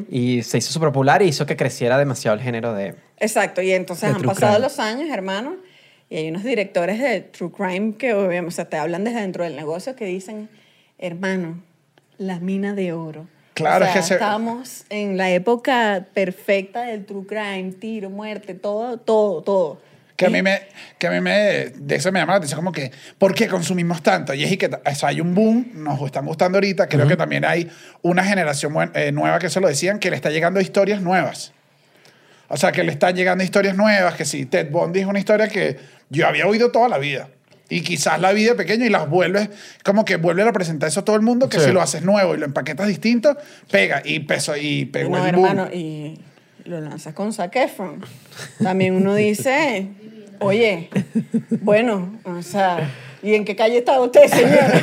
[0.09, 2.95] y se hizo súper popular y hizo que creciera demasiado el género de...
[3.19, 4.59] Exacto, y entonces han pasado crime.
[4.59, 5.55] los años, hermano,
[6.09, 9.43] y hay unos directores de True Crime que obviamente, o sea, te hablan desde dentro
[9.43, 10.47] del negocio que dicen,
[10.99, 11.61] hermano,
[12.17, 13.27] la mina de oro.
[13.58, 18.10] Claro, O sea, es que se- estamos en la época perfecta del True Crime, tiro,
[18.10, 19.82] muerte, todo, todo, todo.
[20.15, 20.62] Que a mí me,
[20.98, 21.32] que a mí me,
[21.76, 24.34] de eso me llama la atención como que, ¿por qué consumimos tanto?
[24.34, 27.46] Y es que o sea, hay un boom, nos están gustando ahorita, creo que también
[27.46, 27.70] hay
[28.02, 31.54] una generación eh, nueva que eso lo decían, que le está llegando historias nuevas.
[32.48, 35.48] O sea, que le están llegando historias nuevas, que sí, Ted Bundy es una historia
[35.50, 35.78] que
[36.10, 37.30] yo había oído toda la vida.
[37.69, 39.49] Y quizás la vi de pequeño y las vuelves,
[39.84, 41.65] como que vuelve a presentar eso a todo el mundo, que Sí.
[41.65, 43.36] si lo haces nuevo y lo empaquetas distinto,
[43.69, 44.01] pega.
[44.06, 45.45] Y peso, y pegó no, el boom.
[45.45, 46.17] hermano, y
[46.65, 48.06] lo lanzas con Zac Efron.
[48.63, 49.88] También uno dice,
[50.39, 50.89] oye,
[51.62, 52.89] bueno, o sea,
[53.21, 54.82] ¿y en qué calle está usted, señora?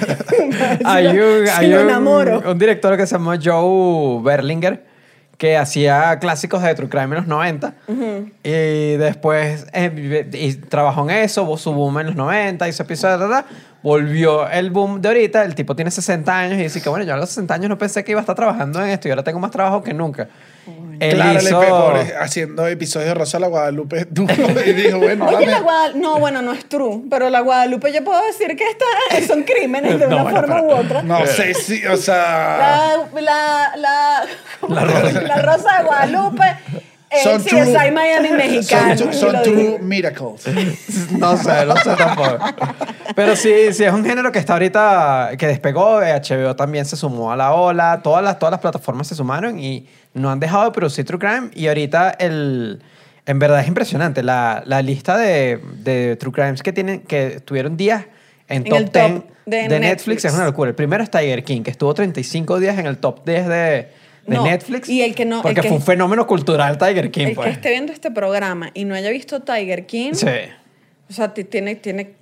[0.84, 2.42] Hay un, Si hay lo un- enamoro.
[2.50, 4.84] un director que se llama Joe Berlinger
[5.38, 7.74] que hacía clásicos de True Crime en los 90
[8.42, 13.44] y después eh, y trabajó en eso, su boom en los 90, hizo episodios,
[13.84, 17.12] volvió el boom de ahorita, el tipo tiene 60 años y dice que bueno, yo
[17.14, 19.22] a los 60 años no pensé que iba a estar trabajando en esto y ahora
[19.22, 20.26] tengo más trabajo que nunca.
[21.00, 24.32] Él hizo- pobre, haciendo episodios de Rosa la Guadalupe duro,
[24.66, 28.02] y dijo, bueno, Oye, la Guadalupe, no, bueno, no es true, pero la Guadalupe yo
[28.02, 31.02] puedo decir que esta, son crímenes de No, una bueno, forma pero- u otra.
[31.02, 34.24] no sé si, o sea, La, la, la,
[34.68, 35.20] La rosa.
[35.20, 36.44] la Rosa de Guadalupe,
[37.22, 38.96] Son CSI true- Miami mexicano.
[38.98, 40.44] son, son true miracles.
[41.12, 42.38] No sé, no sé tampoco.
[43.14, 46.96] Pero sí, sí es un género que está ahorita, que despegó, eh, HBO también se
[46.96, 50.64] sumó a la ola, todas las, todas las plataformas se sumaron y no han dejado
[50.64, 52.82] de producir True Crime y ahorita el...
[53.26, 57.76] En verdad es impresionante la, la lista de, de True Crimes que tienen, que tuvieron
[57.76, 58.04] días
[58.48, 59.80] en En top el 10 top de, de Netflix.
[59.80, 60.24] Netflix.
[60.26, 60.68] es una locura.
[60.70, 63.88] El primero es Tiger King, que estuvo 35 días en el top 10 de,
[64.26, 64.88] de No, Netflix.
[64.88, 67.52] y el que no- Porque que- fue un fenómeno cultural Tiger King, El que pues.
[67.52, 70.26] esté viendo este programa y no haya visto Tiger King, Sí.
[71.08, 72.12] o sea, ti- tiene, tiene,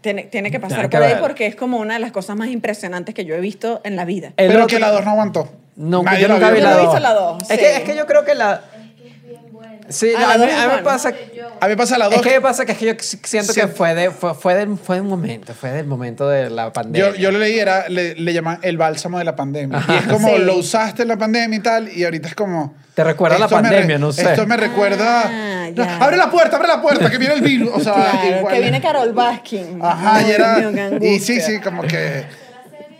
[0.00, 1.26] tiene, tiene que pasar Tiene que por ahí verlo.
[1.26, 4.04] porque es como una de las cosas más impresionantes que yo he visto en la
[4.04, 4.28] vida.
[4.36, 5.52] El Pero otro- que la 2 no aguantó.
[5.76, 6.86] No, Nadie yo nunca vi la no he 2.
[6.92, 7.56] visto la dos, Es, sí.
[7.58, 8.54] que, es que yo creo que la...
[8.74, 9.77] Es que es bien buena.
[9.88, 11.08] Sí, Ah, la a, mí, dos a mí me pasa...
[11.60, 12.14] A mí me pasa la 2.
[12.16, 14.54] Es que me pasa que es que yo si- siento que fue, de, fue, fue,
[14.54, 17.10] del, fue del momento, fue del momento de la pandemia.
[17.10, 19.82] Yo, yo lo leí, era, le, le llaman el bálsamo de la pandemia.
[19.88, 20.38] Y es como, Sí.
[20.42, 22.74] lo usaste en la pandemia y tal, y ahorita es como...
[22.94, 24.22] Te recuerda a la pandemia, no sé.
[24.22, 25.22] Esto me recuerda...
[25.24, 27.70] Ah, No, abre la puerta, abre la puerta, que viene el virus.
[27.74, 28.54] O sea, Claro, igual.
[28.54, 29.78] que viene Carol Baskin.
[29.82, 30.60] Ajá, y era...
[31.00, 32.24] Y sí, sí, como que...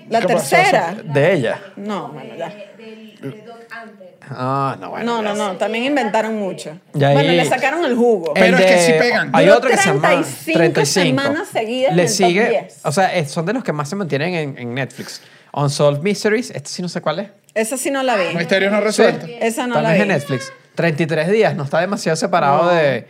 [0.08, 0.94] La tercera.
[1.04, 1.60] De ella.
[1.76, 2.48] No, bueno, ya.
[2.48, 4.16] De, del- de Doc Anter.
[4.30, 5.22] Ah, no, No, bueno.
[5.22, 6.78] no, no, también inventaron mucho.
[6.94, 8.32] Y ahí- Bueno, le sacaron el jugo.
[8.34, 9.30] Pero es que sí pegan.
[9.32, 12.80] Hay otro que se llama 35 semanas seguidas Le en el top sigue, 10.
[12.84, 15.20] o sea, son de los que más se mantienen en, en Netflix.
[15.52, 17.28] Unsolved Mysteries, este sí no sé cuál es.
[17.54, 18.36] Esa sí no la vi.
[18.36, 19.28] Misterios no resueltos.
[19.40, 20.34] Esa no la También es vi.
[20.34, 20.52] en Netflix.
[20.74, 22.70] 33 días, no está demasiado separado No.
[22.70, 23.06] de...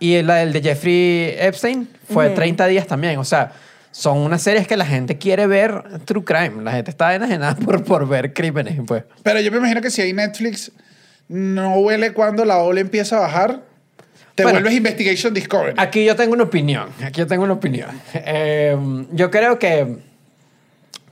[0.00, 3.16] Y la del de Jeffrey Epstein fue 30 días también.
[3.18, 3.52] O sea,
[3.96, 6.64] son unas series que la gente quiere ver True Crime.
[6.64, 9.04] La gente está enajenada por, por ver crímenes, pues.
[9.22, 10.72] Pero yo me imagino que si hay Netflix,
[11.28, 13.62] no huele cuando la ola empieza a bajar.
[14.34, 14.56] Te Bueno.
[14.58, 15.74] vuelves Investigation Discovery.
[15.76, 16.88] Aquí yo tengo una opinión.
[17.04, 17.88] Aquí yo tengo una opinión.
[18.14, 18.76] Eh,
[19.12, 19.96] yo creo que...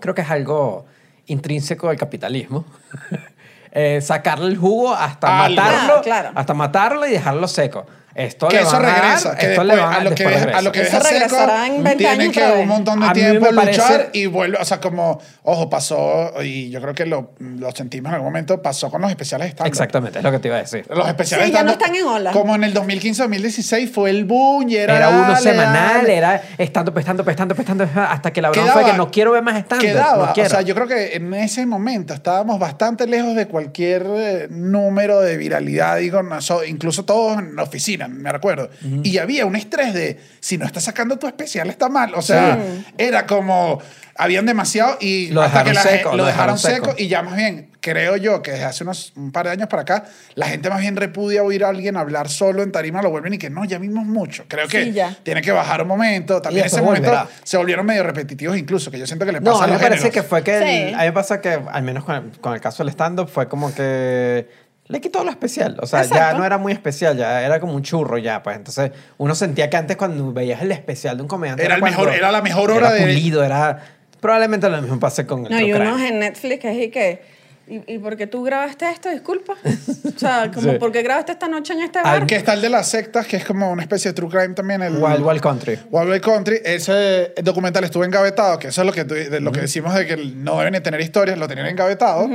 [0.01, 0.85] Creo que es algo
[1.27, 2.65] intrínseco del capitalismo.
[3.75, 5.57] Eh, sacarle el jugo hasta Algo.
[5.57, 5.95] matarlo.
[5.97, 6.31] Ah, claro.
[6.35, 7.87] Hasta matarlo y dejarlo seco.
[8.15, 10.15] Esto que le eso van a dar, regresa, que esto le después, van a lo
[10.15, 13.01] que, deja- a lo que Eso deja seco, regresará en 20 tiene que un montón
[13.01, 16.71] de A mí tiempo me parece- luchar y vuelve, o sea, como, ojo, pasó, y
[16.71, 19.69] yo creo que lo, lo sentimos en algún momento, pasó con los especiales estándar.
[19.73, 20.87] Exactamente, es lo que te iba a decir.
[20.91, 22.33] Los especiales Sí, ya no están en ola.
[22.33, 24.97] Como en el 2015-2016 fue el boom y era...
[24.97, 26.17] Era uno dale, semanal, dale.
[26.17, 29.43] era estando, pestando, pestando, pestando, hasta que la broma Quedaba- fue que no quiero ver
[29.43, 29.83] más estando.
[29.85, 30.47] Quedaba, no quiero.
[30.49, 35.21] o sea, yo creo que en ese momento estábamos bastante lejos de cualquier eh, número
[35.21, 36.21] de viralidad, digo,
[36.67, 38.71] incluso todos en la oficina, me recuerdo.
[39.03, 42.15] Y había un estrés de, si no estás sacando tu especial, está mal.
[42.15, 42.59] O sea,
[42.99, 43.81] era como,
[44.17, 46.85] habían demasiado y Lo hasta que dejaron la seco, lo lo dejaron dejaron seco.
[46.91, 46.97] seco.
[47.03, 49.83] y ya más bien, creo yo que desde hace unos un par de años para
[49.83, 53.35] acá, la gente más bien repudia oír a alguien hablar solo en tarima, lo vuelven
[53.35, 54.45] y que no, ya vimos mucho.
[54.49, 55.17] Creo que Sí, ya.
[55.23, 56.41] tiene que bajar un momento.
[56.43, 57.29] También ese momento volverá.
[57.43, 59.73] se volvieron medio repetitivos incluso, que yo siento que le pasa No, a a mí
[59.75, 60.15] me parece géneros.
[60.23, 60.57] que fue que.
[60.59, 60.95] el- Sí.
[60.95, 63.49] a mí me pasa que, al menos con el, con el caso del stand-up, fue
[63.49, 64.62] como que.
[64.93, 65.79] Le quitó lo especial.
[65.81, 68.43] O sea, ya no era muy especial, ya era como un churro ya.
[68.43, 71.65] Pues entonces, uno sentía que antes cuando veías el especial de un comediante.
[71.65, 73.81] Era el mejor- era la mejor hora era de- pulido, era.
[74.21, 77.23] Probablemente lo mismo pase con el No, y unos en Netflix es y que...
[77.69, 79.09] ¿Y, y por qué tú grabaste esto?
[79.09, 79.55] Disculpa.
[79.55, 80.79] O sea, como Sí.
[80.79, 82.27] ¿por qué grabaste esta noche en este Al bar?
[82.27, 84.83] Que está el de las sectas, que es como una especie de true crime también.
[84.83, 85.79] El Wild Wild Country.
[85.91, 86.61] Wild Wild Country.
[86.65, 90.17] Ese documental estuvo engavetado, que eso es lo que, de lo que decimos de que
[90.17, 92.29] no deben de tener historias, lo tenían engavetado.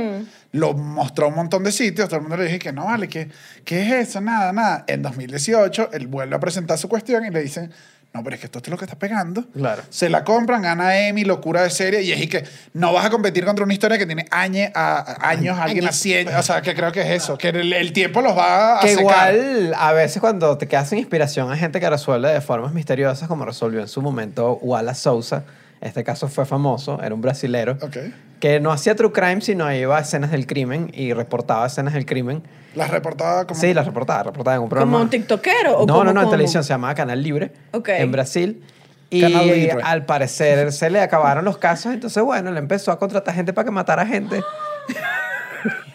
[0.52, 2.08] Lo mostró a un montón de sitios.
[2.08, 3.28] Todo el mundo le dije que no, vale, ¿qué,
[3.64, 4.20] ¿qué es eso?
[4.22, 4.84] Nada, nada.
[4.86, 7.70] En 2018, él vuelve a presentar su cuestión y le dicen,
[8.14, 9.44] no, pero es que esto es lo que está pegando.
[9.52, 9.82] Claro.
[9.90, 12.42] Se la compran, gana Emmy, locura de serie, y es y que
[12.72, 16.36] no vas a competir contra una historia que tiene añe- a- a- años, alguien haciendo.
[16.38, 18.94] O sea, que creo que es eso, que el, el tiempo los va a Que
[18.96, 19.34] secar.
[19.34, 23.28] igual, a veces cuando te quedas sin inspiración, hay gente que resuelve de formas misteriosas,
[23.28, 25.44] como resolvió en su momento Wallace Sousa.
[25.80, 27.78] Este caso fue famoso, era un brasilero.
[27.80, 27.96] Ok.
[28.40, 32.06] Que no hacía true crime, sino iba a escenas del crimen y reportaba escenas del
[32.06, 32.42] crimen.
[32.78, 33.60] Las reportaba como...
[33.60, 34.92] Sí, las reportaba, reportaba en un programa.
[34.92, 35.78] ¿Como un tiktokero?
[35.78, 37.50] O no, como- no, no, en televisión se llamaba Canal Libre.
[37.72, 37.88] Ok.
[37.90, 38.62] En Brasil.
[39.10, 43.34] Y Canal al parecer se le acabaron los casos, entonces bueno, él empezó a contratar
[43.34, 44.42] gente para que matara gente.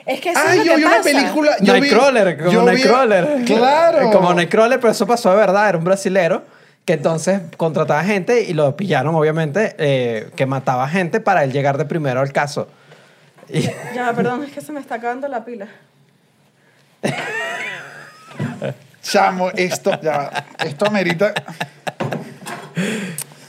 [0.05, 1.09] Es que eso Ay, es yo lo vi que una pasa.
[1.11, 1.51] película.
[1.61, 3.45] yo vi- Nightcrawler, como yo vi- Nightcrawler.
[3.45, 4.09] Claro.
[4.11, 6.43] Como Nightcrawler, pero eso pasó de verdad, era un brasilero
[6.85, 11.77] que entonces contrataba gente y lo pillaron, obviamente, eh, que mataba gente para él llegar
[11.77, 12.67] de primero al caso.
[13.47, 13.61] Y-
[13.95, 15.67] Ya, perdón, es que se me está acabando la pila.
[19.01, 21.33] Chamo, esto, ya, esto amerita.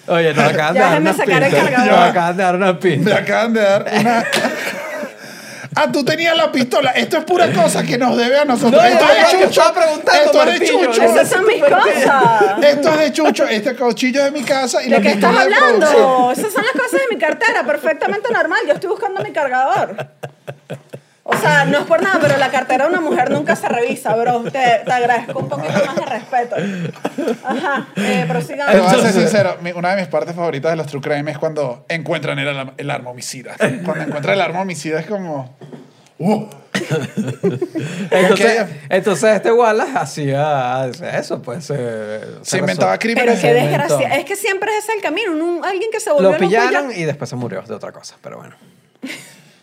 [0.09, 1.91] oye, nos acaban de dar déjame una sacar el cargador.
[1.93, 4.25] Nos acaban de dar una Me acaban de dar una.
[5.77, 6.91] Ah, tú tenías la pistola.
[6.93, 8.81] Esto es pura cosa que nos debe a nosotros.
[8.81, 9.49] No, esto es yo Chucho.
[9.61, 11.03] estaba preguntando, Esto es de Martillo, Chucho.
[11.03, 12.65] Esas son mis cosas.
[12.65, 13.49] Esto es de Chucho.
[13.49, 15.91] Este cuchillo es de mi casa y ¿De qué estás pistola de producción.
[15.91, 16.31] hablando?
[16.33, 18.61] Esas son las cosas de mi cartera, perfectamente normal.
[18.69, 19.97] Yo estoy buscando mi cargador.
[21.45, 24.43] Sea, no es por nada, pero la cartera de una mujer nunca se revisa, bro.
[24.45, 24.51] Te,
[24.85, 26.57] te agradezco un poquito más de respeto.
[27.45, 28.75] Ajá, eh, Te prosigamos.
[28.77, 31.31] voy a ser Entonces- sincero, mi- una de mis partes favoritas de los true crime
[31.31, 33.55] es cuando encuentran el, el arma homicida.
[33.85, 35.57] Cuando encuentran el arma homicida es como...
[36.19, 36.47] Uh,
[38.11, 41.71] Entonces, entonces este Wallace hacía eso, pues.
[41.75, 43.41] eh, se inventaba Pero crímenes.
[43.41, 43.71] qué inventó.
[43.99, 44.17] desgracia.
[44.17, 45.33] Es que siempre es ese el camino.
[45.33, 47.75] un- alguien que se volvió Lo loco y ya- pillaron y después se murió de
[47.75, 48.55] otra cosa, pero bueno.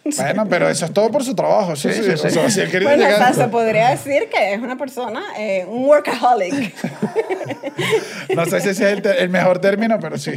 [0.17, 1.75] Bueno, pero eso es todo por su trabajo.
[1.75, 2.29] Sí, sí, sí, O sí.
[2.31, 5.65] sea, si él quería Bueno, o llegar- se podría decir que es una persona, eh,
[5.67, 6.73] un workaholic.
[8.35, 10.31] No sé si ese es el, el mejor término, pero sí.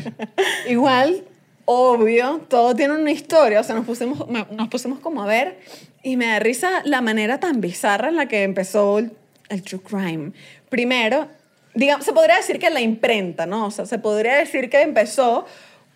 [0.69, 1.25] Igual,
[1.65, 3.61] obvio, todo tiene una historia.
[3.61, 5.59] O sea, nos pusimos, nos pusimos como a ver
[6.03, 9.13] y me da risa la manera tan bizarra en la que empezó el,
[9.49, 10.33] el true crime.
[10.69, 11.29] Primero,
[11.75, 13.67] digamos, se podría decir que la imprenta, ¿no?
[13.67, 15.47] O sea, se podría decir que empezó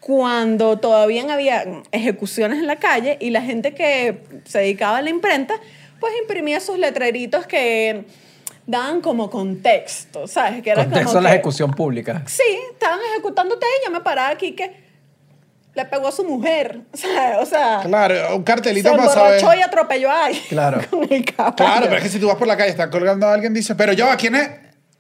[0.00, 5.11] cuando todavía había ejecuciones en la calle y la gente que se dedicaba a la
[5.11, 5.54] imprenta,
[6.00, 8.04] pues imprimía sus letreritos que
[8.66, 10.62] daban como contexto, ¿sabes?
[10.62, 12.22] Que era Contexto como en la que- ejecución pública.
[12.26, 14.87] Sí, estaban ejecutándote y yo me paraba aquí que
[15.74, 16.80] le pegó a su mujer.
[16.92, 19.34] O sea, o sea Claro, un se cartelito para saber.
[19.40, 20.80] emborrachó y atropelló a alguien Claro.
[20.90, 21.56] con el caballo.
[21.56, 23.74] Claro, pero es que si tú vas por la calle, están colgando a alguien, dice,
[23.74, 24.48] pero yo, ¿a quién es?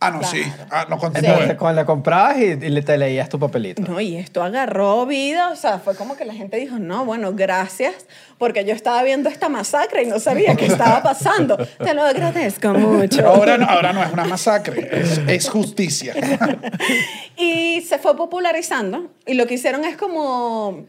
[0.00, 0.44] Ah, no, sí.
[0.70, 1.56] Ah, no Entonces, continúe.
[1.58, 3.82] cuando le comprabas y, y le te leías tu papelito.
[3.82, 7.32] No, y esto agarró vida, o sea, fue como que la gente dijo, no, bueno,
[7.34, 8.06] gracias,
[8.38, 11.56] porque yo estaba viendo esta masacre y no sabía qué estaba pasando.
[11.82, 13.26] Te lo agradezco mucho.
[13.26, 16.14] Ahora no, ahora no es una masacre, es, es justicia.
[17.36, 20.86] Y se fue popularizando y lo que hicieron es como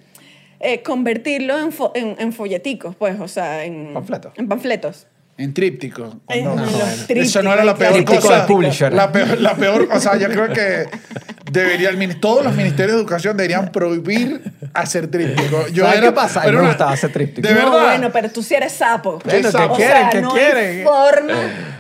[0.60, 4.34] eh, convertirlo en, fo- en, en folleticos, pues, o sea, en Panfletos.
[4.36, 5.08] En panfletos.
[5.40, 6.20] En tríptico.
[6.28, 8.42] En Cuando- los Eso no era la peor Tríptico cosa.
[8.42, 8.92] de publisher.
[8.94, 10.86] La peor, la peor, o sea, yo creo que
[11.52, 14.42] debería, el todos los ministerios de educación deberían prohibir
[14.74, 15.68] hacer tríptico.
[15.68, 16.40] Yo ¿Sabes era- qué pasa?
[16.42, 17.48] A mí era me una- gustaba hacer tríptico.
[17.48, 17.86] De No, verdad.
[17.86, 19.20] bueno, pero tú sí eres sapo.
[19.24, 20.10] Bueno, ¿qué quieren?
[20.10, 20.84] ¿Qué no quieren?
[20.84, 21.34] forma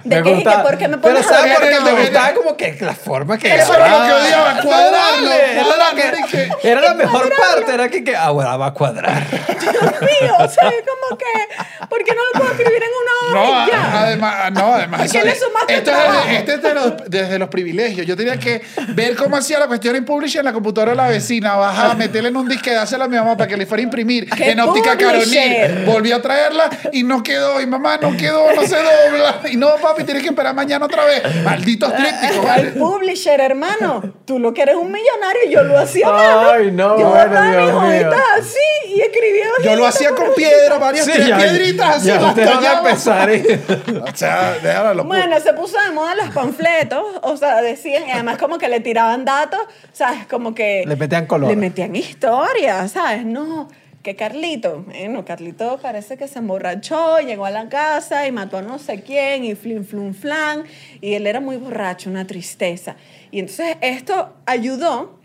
[0.03, 0.33] ¿De qué?
[0.33, 2.33] gustaba- ¿Por qué me Pero pones a ¿sabes ver por qué me gustaba?
[2.33, 5.97] Como que la forma que Eso era lo que odiaba, No, cuadrarlo, vale, era cuadrarlo,
[5.97, 8.73] la era que- que- Era la mejor parte, era que, que ah, bueno, va a
[8.73, 9.23] cuadrar.
[9.29, 13.51] Dios mío, o sea, como que, ¿por qué no lo puedo escribir en una No,
[13.51, 13.77] hora y ya?
[13.83, 15.01] a- además, no, además.
[15.01, 16.27] ¿A qué le sumaste esto es trabajo?
[16.29, 18.05] desde, es de los, desde los privilegios.
[18.07, 21.07] Yo tenía que ver cómo hacía la cuestión en publisher en la computadora de la
[21.07, 23.83] vecina, bajar, meterle en un disque, dársela a mi mamá para que le fuera a
[23.83, 24.97] imprimir ¿Qué en óptica?
[24.97, 25.85] Caronil.
[25.85, 27.59] Volví a traerla y no quedó.
[27.61, 29.41] Y mamá, no quedó, no se dobla.
[29.51, 31.21] Y no, papi, tienes que esperar mañana otra vez.
[31.43, 32.71] Malditos trípticos, El ¿vale?
[32.71, 34.01] publisher, hermano.
[34.25, 36.07] Tú lo que eres un millonario, yo lo hacía.
[36.09, 38.11] Ay, no, yo bueno, Dios mío.
[38.37, 38.57] así
[38.95, 42.07] y escribía Yo lo hacía con piedra, varias Sí, ya- piedritas así.
[42.07, 43.43] ya van a empezar ahí.
[44.13, 45.03] O sea, déjalo.
[45.05, 48.79] Bueno, se puso de moda los panfletos, o sea, decían, y además como que le
[48.79, 49.48] tiraban datos,
[49.93, 50.25] ¿sabes?
[50.27, 50.83] Como que...
[50.85, 51.49] Le metían color.
[51.49, 53.25] Le metían historia, ¿sabes?
[53.25, 53.67] No,
[54.03, 58.61] que Carlito, bueno, Carlito parece que se emborrachó, llegó a la casa y mató a
[58.61, 60.63] no sé quién, y flin, flun, flan,
[61.01, 62.95] y él era muy borracho, una tristeza.
[63.31, 65.19] Y entonces esto ayudó,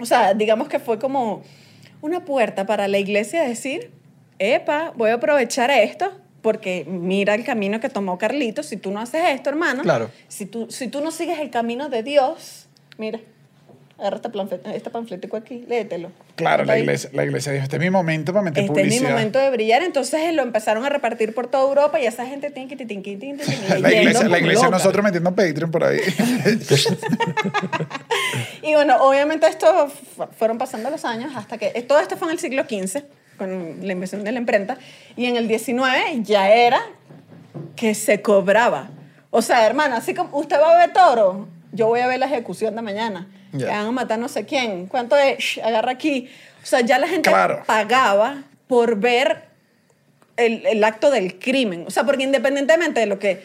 [0.00, 1.42] o sea, digamos que fue como
[2.00, 3.92] una puerta para la iglesia decir,
[4.38, 9.00] epa, voy a aprovechar esto, porque mira el camino que tomó Carlito, si tú no
[9.00, 10.10] haces esto, hermano, Claro.
[10.28, 13.20] si tú, si tú no sigues el camino de Dios, mira,
[13.98, 16.10] agarra este, panflet- este panfletico aquí, léetelo.
[16.36, 18.90] Claro, la iglesia, la iglesia dijo, este es mi momento para meter Este es mi
[18.92, 19.10] publicidad.
[19.10, 22.76] momento de brillar, entonces lo empezaron a repartir por toda Europa y esa gente tinqui,
[22.76, 23.44] tinqui, tinqui, tinqui,
[23.80, 25.98] La iglesia, la iglesia nosotros metiendo Patreon por ahí.
[28.62, 32.32] Y bueno, obviamente esto fu- fueron pasando los años hasta que todo esto fue en
[32.32, 33.02] el siglo XV,
[33.38, 34.76] con la invención de la imprenta,
[35.16, 36.80] y en el XIX ya era
[37.76, 38.90] que se cobraba.
[39.30, 42.26] O sea, hermano, así como usted va a ver toro, yo voy a ver la
[42.26, 43.28] ejecución de mañana.
[43.52, 43.58] Ya.
[43.66, 44.86] Que van a matar no sé quién.
[44.86, 45.38] ¿Cuánto es?
[45.38, 46.28] Shh, agarra aquí.
[46.62, 47.62] O sea, ya la gente Claro.
[47.66, 49.44] pagaba por ver
[50.36, 51.84] el, el acto del crimen.
[51.86, 53.40] O sea, porque independientemente de lo que...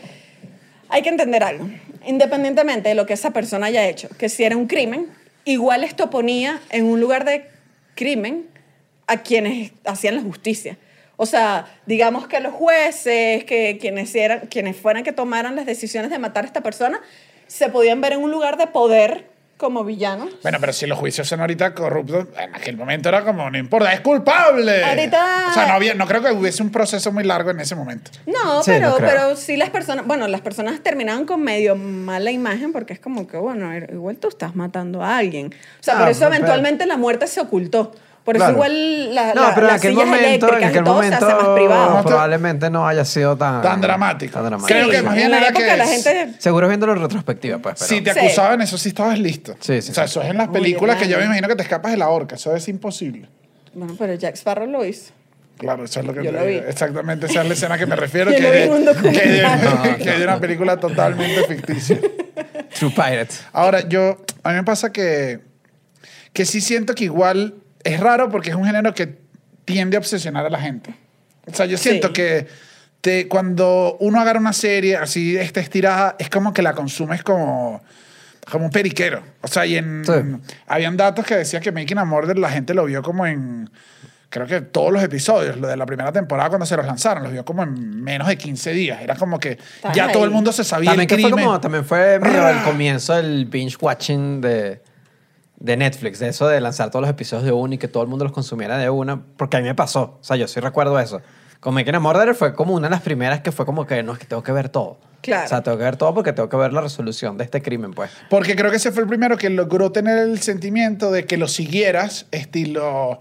[0.89, 1.67] Hay que entender algo.
[2.05, 5.07] Independientemente de lo que esa persona haya hecho, que si era un crimen,
[5.45, 7.45] igual esto ponía en un lugar de
[7.95, 8.45] crimen
[9.07, 10.77] a quienes hacían la justicia.
[11.15, 16.11] O sea, digamos que los jueces, que quienes, eran, quienes fueran que tomaran las decisiones
[16.11, 16.99] de matar a esta persona,
[17.47, 19.25] se podían ver en un lugar de poder
[19.63, 20.29] como villanos.
[20.43, 23.93] Bueno, pero si los juicios son ahorita corruptos, en aquel momento era como, no importa,
[23.93, 24.83] es culpable.
[24.83, 27.75] Ahorita- O sea, no, había, no creo que hubiese un proceso muy largo en ese
[27.75, 28.11] momento.
[28.25, 32.29] No, Sí, pero, no pero sí las personas, bueno, las personas terminaban con medio mala
[32.31, 35.53] imagen porque es como que, bueno, igual tú estás matando a alguien.
[35.79, 37.93] O sea, No, por eso pero- eventualmente la muerte se ocultó.
[38.23, 38.53] Por eso Claro.
[38.53, 41.19] igual la, No, la- pero en las aquel sillas momento, en aquel y todo momento
[41.19, 41.89] se hace más privado.
[41.89, 43.61] No te- probablemente no haya sido tan...
[43.61, 44.33] Tan dramático.
[44.33, 44.67] tan dramático.
[44.67, 46.33] Creo que más bien era que la es- gente...
[46.39, 47.75] Seguro viéndolo en retrospectiva, pues.
[47.79, 47.87] Pero...
[47.89, 48.19] Si te Sí.
[48.19, 49.55] acusaban, eso sí estabas listo.
[49.59, 50.11] Sí, sí, O sea, sí.
[50.11, 52.35] eso es en las películas que yo me imagino que te escapas de la horca.
[52.35, 53.27] Eso es imposible.
[53.73, 55.11] Bueno, pero Jack Sparrow lo hizo.
[55.57, 56.55] Claro, eso es lo que Yo te lo vi.
[56.55, 58.31] Exactamente, esa es la escena que me refiero.
[58.31, 61.99] Que, un que, de una película totalmente ficticia.
[62.79, 63.35] True Pirate.
[63.51, 65.39] Ahora, yo, a mí me pasa que,
[66.31, 69.17] que sí siento que igual es raro porque es un género que
[69.65, 70.93] tiende a obsesionar a la gente.
[71.45, 72.13] O sea, yo siento Sí.
[72.13, 72.47] que
[73.01, 77.81] te, cuando uno agarra una serie así, esta estirada, es como que la consumes como,
[78.49, 79.21] como un periquero.
[79.41, 80.53] O sea, y en, Sí.
[80.67, 83.69] habían datos que decían que Making a Murder la gente lo vio como en,
[84.29, 87.31] creo que todos los episodios, lo de la primera temporada cuando se los lanzaron, los
[87.33, 89.01] vio como en menos de 15 días.
[89.01, 89.57] Era como que
[89.93, 90.13] ya ahí.
[90.13, 91.45] todo el mundo se sabía También, el que fue crimen.
[91.45, 92.63] como, también fue medio el Ah.
[92.63, 94.81] comienzo del binge watching de,
[95.63, 98.09] de Netflix, de eso de lanzar todos los episodios de una y que todo el
[98.09, 100.99] mundo los consumiera de una, porque a mí me pasó, o sea, yo sí recuerdo
[100.99, 101.21] eso.
[101.61, 104.11] Con Making a Murderer fue como una de las primeras que fue como que no,
[104.11, 104.99] es que tengo que ver todo.
[105.21, 105.45] Claro.
[105.45, 107.93] O sea, tengo que ver todo porque tengo que ver la resolución de este crimen,
[107.93, 108.11] pues.
[108.29, 111.47] Porque creo que ese fue el primero que logró tener el sentimiento de que lo
[111.47, 113.17] siguieras, estilo.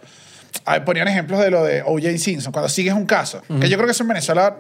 [0.65, 2.19] a ver, ponían ejemplos de lo de O.J.
[2.19, 3.41] Simpson, cuando sigues un caso.
[3.61, 4.57] Que yo creo que eso en Venezuela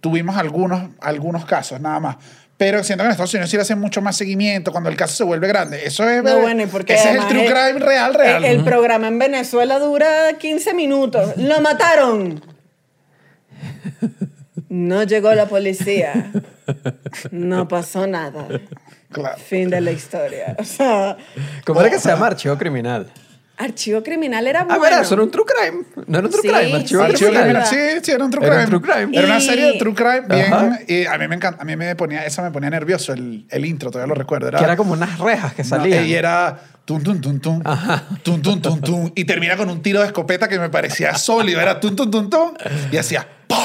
[0.00, 2.16] tuvimos algunos, algunos casos, nada más.
[2.56, 5.14] Pero siento que en Estados Unidos sí le hacen mucho más seguimiento cuando el caso
[5.14, 5.84] se vuelve grande.
[5.84, 6.22] Eso es.
[6.22, 8.44] No, bueno, y porque ese es el true crime real, real.
[8.44, 11.36] El, el programa en Venezuela dura 15 minutos.
[11.36, 12.42] ¡Lo mataron!
[14.68, 16.32] No llegó la policía.
[17.30, 18.48] No pasó nada.
[19.10, 19.38] Claro.
[19.38, 20.56] Fin de la historia.
[20.58, 21.16] O sea,
[21.64, 23.10] ¿Cómo era que se llama Archivo Criminal?
[23.58, 24.80] Archivo Criminal era bueno.
[24.80, 25.84] Ah, verdad, eso era un true crime.
[26.06, 27.66] No era un true crime, archivo, criminal.
[27.66, 29.16] Sí, sí, era un true crime.
[29.16, 30.78] Era, una serie de true crime bien.
[30.86, 33.64] Y a mí me encanta, a mí me ponía, eso me ponía nervioso el, el
[33.64, 34.48] intro, todavía lo recuerdo.
[34.48, 36.06] Era, que era como unas rejas que salían.
[36.06, 40.68] Y era tum, tum, tum, tum, Y termina con un tiro de escopeta que me
[40.68, 41.60] parecía sólido.
[41.60, 42.54] Era tum, tum, tum, tum.
[42.92, 43.56] Y hacía ¡pah!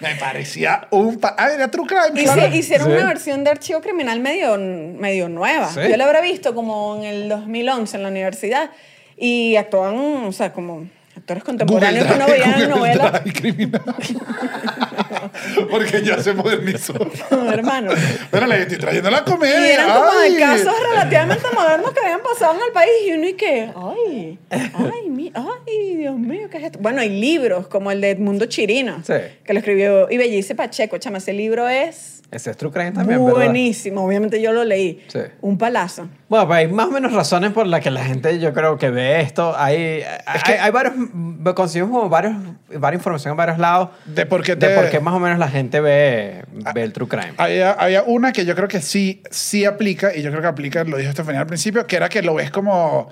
[0.00, 1.18] Me parecía un...
[1.18, 2.54] Pa ah, era True Crime, Y claro.
[2.54, 2.92] hicieron Sí.
[2.94, 5.68] una versión de Archivo Criminal medio, medio nueva.
[5.68, 5.80] Sí.
[5.88, 8.70] Yo la habré visto como en el 2011 en la universidad.
[9.16, 10.86] Y actuaban, o sea, como
[11.16, 13.22] actores Google contemporáneos que uno Drive, veía en Google novelas.
[15.70, 16.94] Porque ya se modernizó.
[17.30, 17.92] No, hermano.
[18.30, 19.74] Pero le estoy trayendo la Y comedia.
[19.74, 20.34] eran como ay.
[20.34, 24.38] de casos relativamente modernos que habían pasado en el país y uno y que, ay,
[24.50, 26.78] ay, mi, ay, Dios mío, ¿qué es esto?
[26.80, 29.14] Bueno, hay libros como el de Edmundo Chirino, Sí.
[29.44, 30.98] que lo escribió Ibellice Pacheco.
[30.98, 33.34] Chama, ese libro es Ese es True Crime también, ¿verdad?
[33.36, 34.04] buenísimo.
[34.04, 35.02] Obviamente yo lo leí.
[35.08, 35.20] Sí.
[35.40, 36.08] Un palazo.
[36.28, 38.90] Bueno, pues hay más o menos razones por las que la gente yo creo que
[38.90, 39.54] ve esto.
[39.56, 42.34] Hay, hay, que- hay varios, mm, conseguimos como varios,
[42.76, 45.48] varias información en varios lados De por qué de por qué más o menos la
[45.48, 47.32] gente ve, ve el True Crime.
[47.38, 50.84] Había, había una que yo creo que sí, sí aplica, y yo creo que aplica,
[50.84, 53.10] lo dijo Estefanía al principio, que era que lo ves como,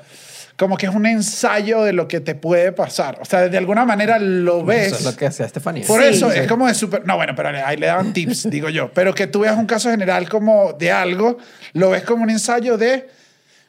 [0.57, 3.19] como que es un ensayo de lo que te puede pasar.
[3.21, 4.87] O sea, de alguna manera lo ves.
[4.89, 5.87] Eso es lo que hacía Estefanía.
[5.87, 6.09] Por Sí.
[6.09, 6.39] eso Sí.
[6.39, 7.07] es como de súper.
[7.07, 8.91] No, bueno, pero ahí le daban tips, digo yo.
[8.93, 11.37] Pero que tú veas un caso general como de algo,
[11.75, 13.09] lo ves como un ensayo de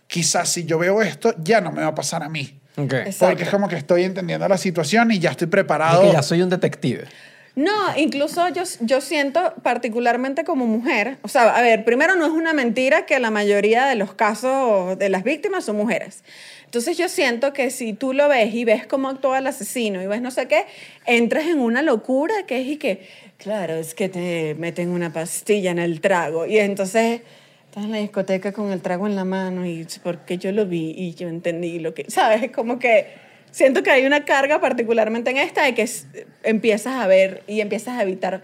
[0.07, 2.59] quizás si yo veo esto, ya no me va a pasar a mí.
[2.77, 2.93] Ok.
[2.93, 3.25] Exacto.
[3.27, 6.03] Porque es como que estoy entendiendo la situación y ya estoy preparado.
[6.03, 7.05] Es que ya soy un detective.
[7.55, 12.31] No, incluso yo, yo siento particularmente como mujer, o sea, a ver, primero no es
[12.31, 16.23] una mentira que la mayoría de los casos de las víctimas son mujeres.
[16.67, 20.07] Entonces yo siento que si tú lo ves y ves cómo actúa el asesino y
[20.07, 20.65] ves no sé qué,
[21.05, 23.07] entras en una locura que es y que,
[23.37, 27.21] claro, es que te meten una pastilla en el trago y entonces
[27.63, 30.93] estás en la discoteca con el trago en la mano y porque yo lo vi
[30.97, 32.43] y yo entendí lo que, ¿sabes?
[32.43, 33.13] Es como que
[33.51, 35.89] siento que hay una carga particularmente en esta de que
[36.43, 38.41] empiezas a ver y empiezas a evitar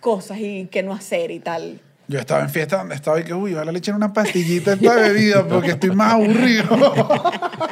[0.00, 1.82] cosas y qué no hacer y tal.
[2.10, 4.74] Yo estaba en fiesta donde estaba y que, uy, ahora le echen una pastillita a
[4.74, 6.64] esta bebida porque estoy más aburrido.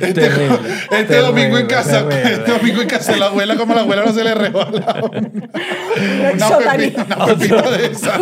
[0.00, 0.58] este Terrible,
[0.90, 2.34] este terrible, domingo en casa, terrible.
[2.34, 6.90] este domingo en casa la abuela, como la abuela no se le resbala una exotanía.
[6.90, 8.16] pepita, una pepita de esa.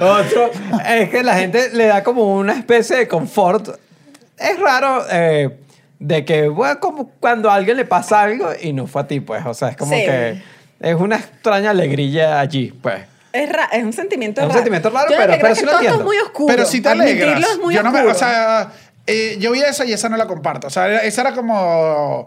[0.00, 0.50] Otro,
[0.88, 3.68] es que la gente le da como una especie de confort.
[4.36, 5.56] Es raro eh,
[6.00, 9.20] de que, bueno, como cuando a alguien le pasa algo y no fue a ti,
[9.20, 9.46] pues.
[9.46, 10.02] O sea, es como Sí.
[10.04, 10.42] que
[10.80, 13.02] es una extraña alegría allí, pues.
[13.44, 14.58] Es, ra- es un sentimiento Es un raro.
[14.58, 15.98] sentimiento raro, Yo pero- creo pero que sí lo todo entiendo.
[16.00, 16.46] es muy oscuro.
[16.54, 17.50] Pero si te Admitirlo alegras.
[17.52, 18.14] es muy yo no me, oscuro.
[18.14, 18.72] o sea,
[19.06, 20.66] eh, yo vi esa y esa no la comparto.
[20.66, 22.26] O sea, era- esa era como,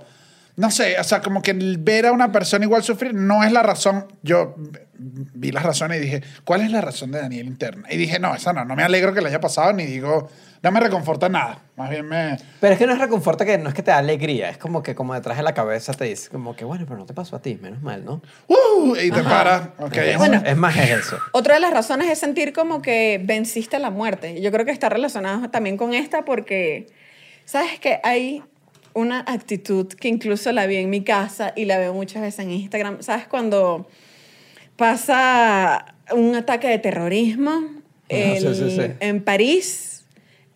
[0.60, 3.51] no sé, o sea, como que el ver a una persona igual sufrir no es
[3.53, 4.07] la razón.
[4.24, 4.55] Yo
[4.97, 7.88] vi las razones y dije, ¿cuál es la razón de Daniel interna?
[7.89, 10.30] Y dije, no, esa no, no me alegro que le haya pasado ni digo,
[10.62, 11.60] no me reconforta nada.
[11.78, 12.38] Más bien me...
[12.60, 14.84] Pero es que no es reconforta que no es que te da alegría, es como
[14.84, 17.38] que como detrás de la cabeza te dice como que bueno, pero no te pasó
[17.38, 18.22] a ti, menos mal, ¿no?
[18.47, 18.97] ¡Uh!
[18.97, 19.76] Y te para.
[19.78, 20.43] Ok, es Bueno.
[20.45, 21.18] es más es eso.
[21.32, 24.34] Otra de las razones es sentir como que venciste la muerte.
[24.34, 26.88] Y Yo creo que está relacionado también con esta porque,
[27.45, 28.43] ¿sabes que Hay
[28.94, 32.52] una actitud que incluso la vi en mi casa y la veo muchas veces en
[32.52, 33.02] Instagram.
[33.02, 33.88] ¿Sabes cuando
[34.76, 37.62] pasa un ataque de terrorismo
[38.10, 38.82] sí, sí, sí.
[39.00, 40.06] en París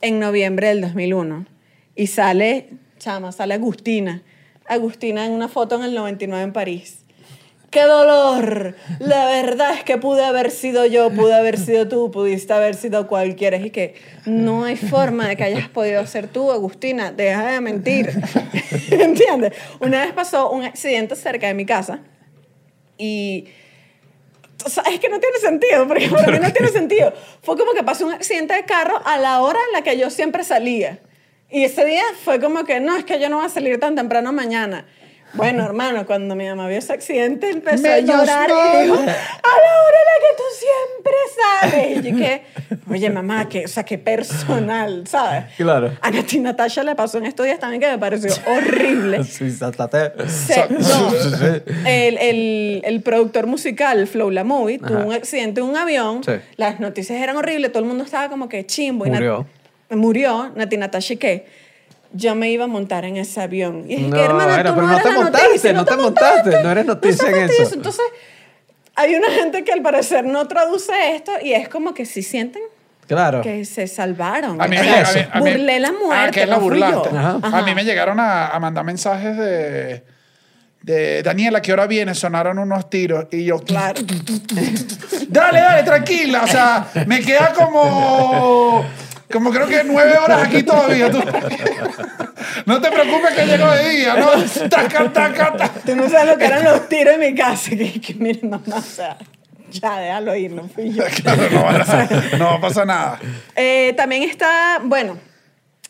[0.01, 1.45] en noviembre del 2001?
[1.95, 2.69] Y sale,
[2.99, 4.23] chama, sale Agustina.
[4.67, 7.02] Agustina en una foto en el 99 en París.
[7.73, 8.75] ¡Qué dolor!
[8.99, 13.07] La verdad es que pude haber sido yo, pude haber sido tú, pudiste haber sido
[13.07, 13.57] cualquiera.
[13.57, 13.95] Y que
[14.27, 17.11] no hay forma de que hayas podido ser tú, Agustina.
[17.11, 18.11] Deja de mentir.
[18.91, 19.53] ¿Entiendes?
[19.79, 22.01] Una vez pasó un accidente cerca de mi casa
[22.95, 23.47] y...
[24.63, 27.11] O sea, es que no tiene sentido, porque para mí no tiene sentido.
[27.41, 30.11] Fue como que pasó un accidente de carro a la hora en la que yo
[30.11, 30.99] siempre salía.
[31.49, 33.95] Y ese día fue como que, no, es que yo no voy a salir tan
[33.95, 34.85] temprano mañana.
[35.33, 38.97] Bueno, hermano, cuando mi mamá vio ese accidente empezó Menos a llorar y dijo, a
[38.97, 42.05] la hora en la que tú siempre sales.
[42.05, 42.43] Y yo que,
[42.93, 45.45] oye, mamá, que, o sea, qué personal, ¿sabes?
[45.57, 45.91] Claro.
[46.01, 49.23] A Nati Natasha le pasó en estos días también que me pareció horrible.
[49.33, 50.11] Sí, saltate.
[50.29, 51.11] Se- no,
[51.85, 55.05] el, el, el productor musical, Flow La Movie, tuvo Ajá.
[55.07, 56.23] un accidente en un avión.
[56.23, 56.33] Sí.
[56.57, 59.05] Las noticias eran horribles, todo el mundo estaba como que chimbo.
[59.05, 59.45] y Nat- Murió.
[59.89, 61.45] murió, Nati Natasha, ¿qué?
[62.13, 63.85] Yo me iba a montar en ese avión.
[63.89, 65.73] Y es No, que, hermana, era, tú pero no no eres te la montaste, noticia,
[65.73, 67.63] no te montaste, no eres noticia en noticia.
[67.63, 67.73] eso.
[67.75, 68.01] Entonces,
[68.95, 72.61] hay una gente que al parecer no traduce esto y es como que si sienten
[73.07, 73.41] Claro.
[73.41, 74.61] que se salvaron.
[74.61, 75.11] A mí me Es llega- eso.
[75.19, 77.09] a mí- a mí- Burlé la muerte, Ah, que la no fui burlaste.
[77.11, 77.17] yo.
[77.19, 77.39] Ajá.
[77.41, 77.57] Ajá.
[77.57, 80.03] A mí me llegaron a, a mandar mensajes de,
[80.83, 82.13] de Daniela, ¿qué hora viene?
[82.13, 83.99] Sonaron unos tiros y yo, Claro.
[85.29, 86.43] dale, dale, tranquila.
[86.43, 88.85] O sea, me queda como,
[89.31, 91.09] como creo que nueve horas aquí todavía.
[91.11, 91.19] tú.
[92.65, 94.29] No te preocupes que llego de día, ¿no?
[94.69, 95.69] Taca, taca, taca.
[95.85, 97.71] Tú no sabes lo que eran los tiros en mi casa.
[97.71, 99.17] Que, que mire, mamá, o sea,
[99.71, 101.03] ya déjalo ir, no fui yo.
[101.23, 103.19] Claro, no, va a- no va a pasar nada.
[103.55, 105.17] Eh, también está, bueno,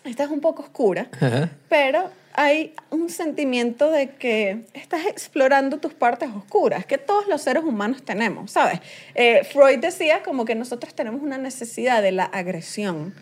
[0.03, 1.49] esta es un poco oscura, Ajá.
[1.69, 7.63] pero hay un sentimiento de que estás explorando tus partes oscuras, que todos los seres
[7.63, 8.79] humanos tenemos, ¿sabes?
[9.15, 13.13] Eh, Freud decía como que nosotros tenemos una necesidad de la agresión.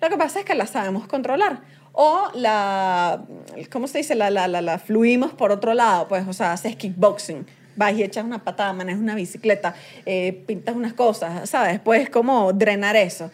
[0.00, 1.60] Lo que pasa es que la sabemos controlar.
[1.92, 3.24] O la,
[3.70, 4.14] ¿cómo se dice?
[4.14, 7.46] La, la, la, la fluimos por otro lado, pues, o sea, haces kickboxing.
[7.76, 11.78] vas y echas una patada, manejas una bicicleta, eh, pintas unas cosas, ¿sabes?
[11.80, 13.30] Puedes como drenar eso.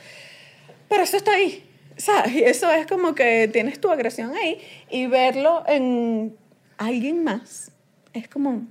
[0.88, 1.64] Pero eso está ahí,
[1.96, 2.32] ¿sabes?
[2.32, 4.58] Y eso es como que tienes tu agresión ahí
[4.90, 6.34] y verlo en
[6.78, 7.70] alguien más
[8.12, 8.62] es como...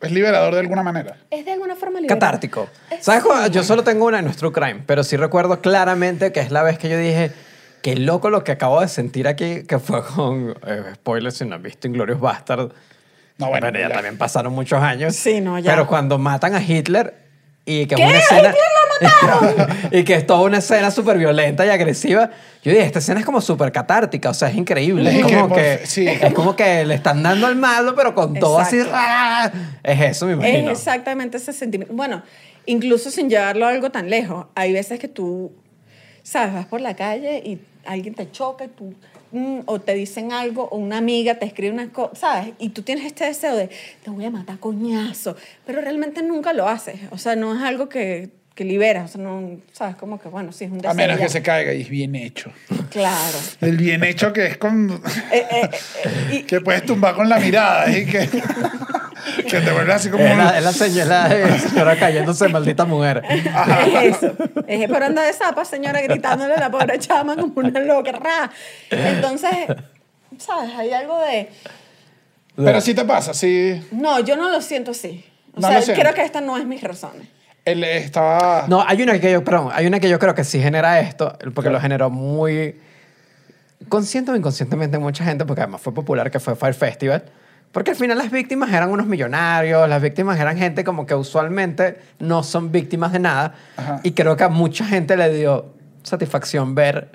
[0.00, 1.16] Es liberador de alguna manera.
[1.30, 2.20] Es de alguna forma liberador.
[2.20, 2.68] Catártico.
[2.90, 3.24] Es- ¿Sabes?
[3.24, 3.50] sí.
[3.50, 6.78] Yo solo tengo una en nuestro crime, pero sí recuerdo claramente que es la vez
[6.78, 7.32] que yo dije,
[7.82, 11.56] qué loco lo que acabo de sentir aquí, que fue con, eh, spoilers si no
[11.56, 12.70] han visto Inglorious Bastard.
[13.38, 13.94] No, bueno, Pero ya, ya.
[13.94, 15.16] también pasaron muchos años.
[15.16, 15.72] Sí, no, ya.
[15.72, 17.14] Pero cuando matan a Hitler
[17.68, 18.02] y que ¿Qué?
[18.02, 18.48] es una ¿A escena...
[18.48, 18.78] Hitler
[19.92, 22.30] y que es toda una escena súper violenta y agresiva.
[22.62, 25.20] Yo dije, esta escena es como súper catártica, o sea, es increíble.
[25.20, 26.08] Es como que, sí.
[26.08, 28.82] es como que le están dando al malo, pero con todo así.
[28.82, 29.52] ¡ra!
[29.82, 30.70] Es eso, me imagino.
[30.70, 31.94] Es exactamente ese sentimiento.
[31.94, 32.22] Bueno,
[32.66, 35.52] incluso sin llevarlo a algo tan lejos, hay veces que tú,
[36.22, 38.94] sabes, vas por la calle y alguien te choca y tú,
[39.32, 42.54] mm, o te dicen algo, o una amiga te escribe una cosa, ¿sabes?
[42.58, 43.68] Y tú tienes este deseo de,
[44.02, 46.96] te voy a matar coñazo, pero realmente nunca lo haces.
[47.10, 49.94] O sea, no es algo que, que liberas, o sea, no, ¿sabes?
[49.96, 50.90] Como que, bueno, sí, es un deseo.
[50.90, 51.24] A menos ya.
[51.26, 52.50] que se caiga y es bien hecho.
[52.90, 53.38] Claro.
[53.60, 54.90] El bien hecho que es con...
[55.32, 58.28] Eh, eh, eh, y- que puedes tumbar con la mirada y que,
[59.48, 60.24] que te vuelves así como...
[60.24, 63.22] Es la, es la señora, de señora cayéndose, maldita mujer.
[63.28, 64.34] Es eso.
[64.66, 68.12] Es por anda de zapa, señora, gritándole a la pobre chama como una loca.
[68.12, 68.50] ra.
[68.90, 69.50] Entonces,
[70.38, 70.74] ¿sabes?
[70.76, 71.48] Hay algo de...
[72.56, 73.80] Pero sí te pasa, sí.
[73.92, 75.24] No, yo no lo siento así.
[75.54, 77.28] O No sea, creo que estas no es mis razones.
[77.64, 78.64] Él estaba...
[78.68, 81.36] No, hay una que yo, perdón, hay una que yo creo que sí genera esto,
[81.54, 82.80] porque lo generó muy
[83.88, 87.24] consciente o inconscientemente mucha gente, porque además fue popular, que fue Fire Festival.
[87.72, 91.98] Porque al final las víctimas eran unos millonarios, las víctimas eran gente como que usualmente
[92.18, 93.54] no son víctimas de nada.
[93.76, 94.00] Ajá.
[94.02, 97.08] Y creo que a mucha gente le dio satisfacción ver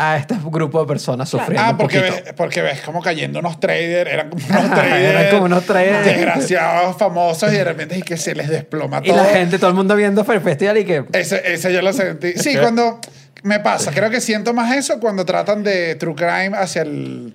[0.00, 2.22] a este grupo de personas sufriendo Ah, un porque poquito.
[2.24, 4.94] ves, porque ves como cayendo unos traders, eran como unos traders.
[5.10, 6.04] eran como unos traders.
[6.04, 9.16] Desgraciados, famosos, y de repente es que se les desploma Y todo.
[9.16, 11.04] la gente, todo el mundo viendo Fire Festival y que...
[11.12, 12.34] Ese, ese yo lo sentí.
[12.34, 13.00] Sí, cuando
[13.42, 17.34] me pasa, creo que siento más eso cuando tratan de true crime hacia el,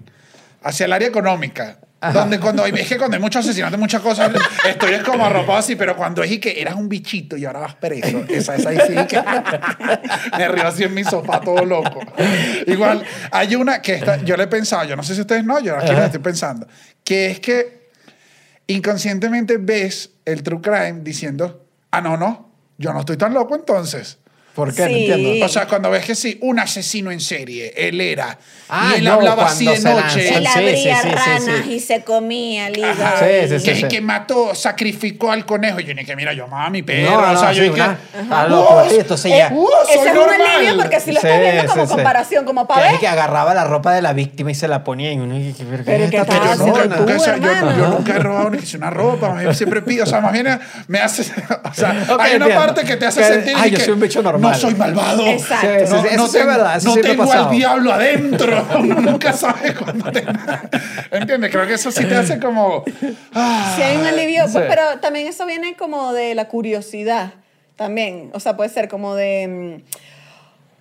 [0.63, 1.79] hacia el área económica.
[2.11, 4.31] Donde cuando hay, es que cuando hay muchos asesinatos, muchas cosas,
[4.67, 7.59] estoy es como arropado así, pero cuando es y que eras un bichito y ahora
[7.59, 9.21] vas preso, esa, esa ahí sí que
[10.37, 11.99] me río así en mi sofá todo loco.
[12.67, 15.59] Igual, hay una que esta, yo le he pensado, yo no sé si ustedes no,
[15.59, 16.67] yo aquí les estoy pensando,
[17.03, 17.89] que es que
[18.67, 24.19] inconscientemente ves el true crime diciendo, ah, no, no, yo no estoy tan loco entonces.
[24.55, 24.81] ¿Por qué?
[24.83, 25.05] No Sí.
[25.11, 25.45] entiendo.
[25.45, 28.37] O sea, cuando ves que sí, un asesino en serie, él era,
[28.69, 30.19] Ah, y él no, hablaba así de se noche, lanzan.
[30.37, 31.73] Él abría sí, sí, sí, ranas sí.
[31.73, 33.03] y se comía el hígado.
[33.03, 33.19] Ajá.
[33.19, 33.81] Sí, sí, sí.
[33.83, 35.79] que, que mató, sacrificó al conejo.
[35.79, 37.11] Y yo ni que, mira, yo amaba a mi perro.
[37.11, 37.97] No, no, o sea, yo dije, una-
[38.31, 39.49] a "Uh, lo sí, entonces ya.
[39.51, 40.41] uh, Ese es un normal".
[40.55, 41.95] alivio porque si lo Sí, estás viendo como sí, sí.
[41.95, 42.99] comparación, como Que para ver.
[42.99, 45.37] que agarraba la ropa de la víctima y se la ponía y uno...
[45.37, 48.77] y que, ¿pero Pero es ¿qué esta estás Yo nunca, he robado ni que sea
[48.77, 50.47] una ropa, siempre pido, o sea, más bien
[50.87, 51.23] me hace,
[51.69, 53.99] o sea, hay una parte que te hace Que- sentir ay, yo que soy un
[53.99, 54.42] bicho normal.
[54.49, 55.25] No soy malvado.
[55.27, 55.67] Exacto.
[56.01, 58.65] Sí, sí, No, sí, tengo- verdad, no tengo al diablo adentro.
[58.83, 60.23] Nunca sabes cuándo te...
[61.11, 61.51] ¿Entiendes?
[61.51, 62.83] Creo que eso sí te hace como...
[63.33, 64.53] ah, Sí hay un alivio, Sí.
[64.53, 67.33] pues, pero también eso viene como de la curiosidad
[67.75, 68.29] también.
[68.33, 69.47] O sea, puede ser como de...
[69.47, 69.83] mm,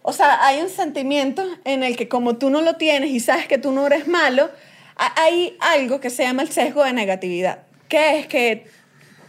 [0.03, 3.47] O sea, hay un sentimiento en el que como tú no lo tienes y sabes
[3.47, 4.51] que tú no eres malo,
[4.97, 8.67] ha- hay algo que se llama el sesgo de negatividad, que es que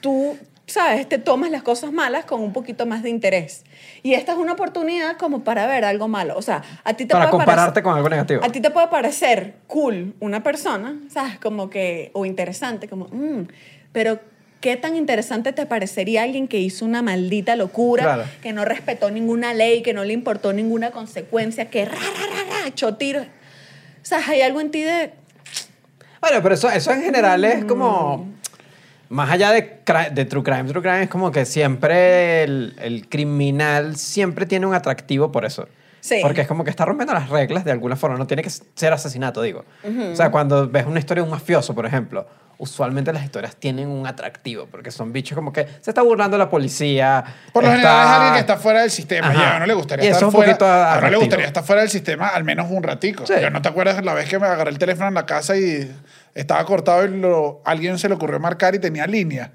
[0.02, 3.64] tú, sabes, te tomas las cosas malas con un poquito más de interés.
[4.02, 6.36] Y esta es una oportunidad como para ver algo malo.
[6.38, 8.44] O sea, a ti te Para puede compararte parecer- con algo negativo.
[8.44, 11.38] a ti te puede parecer cool una persona, ¿sabes?
[11.40, 13.48] Como que, o interesante, como, mm,
[13.92, 14.20] pero
[14.62, 18.24] ¿qué tan interesante te parecería alguien que hizo una maldita locura, Claro.
[18.42, 22.62] que no respetó ninguna ley, que no le importó ninguna consecuencia, que ra, ra, ra,
[22.62, 23.26] ra, echó tiros?
[23.26, 25.12] O sea, hay algo en ti de,
[26.22, 27.68] Bueno, pero eso, eso en general es Mm.
[27.68, 28.28] como...
[29.10, 29.80] Más allá de,
[30.12, 34.74] de True Crime, True Crime es como que siempre el, el criminal siempre tiene un
[34.74, 35.68] atractivo por eso.
[36.00, 36.20] Sí.
[36.22, 38.18] Porque es como que está rompiendo las reglas de alguna forma.
[38.18, 39.64] No tiene que ser asesinato, digo.
[40.12, 42.28] O sea, cuando ves una historia de un mafioso, por ejemplo,
[42.58, 46.50] usualmente las historias tienen un atractivo porque son bichos como que se está burlando la
[46.50, 47.24] policía.
[47.54, 49.28] Por lo está- general es alguien que está fuera del sistema.
[49.30, 49.40] Ajá.
[49.40, 50.58] Y a uno le gustaría estar fuera.
[51.00, 53.26] uno le gustaría estar fuera del sistema al menos un ratico.
[53.26, 53.36] Sí.
[53.42, 55.90] Yo no te acuerdas la vez que me agarré el teléfono en la casa y
[56.36, 59.52] estaba cortado y lo, alguien se le ocurrió marcar y tenía línea.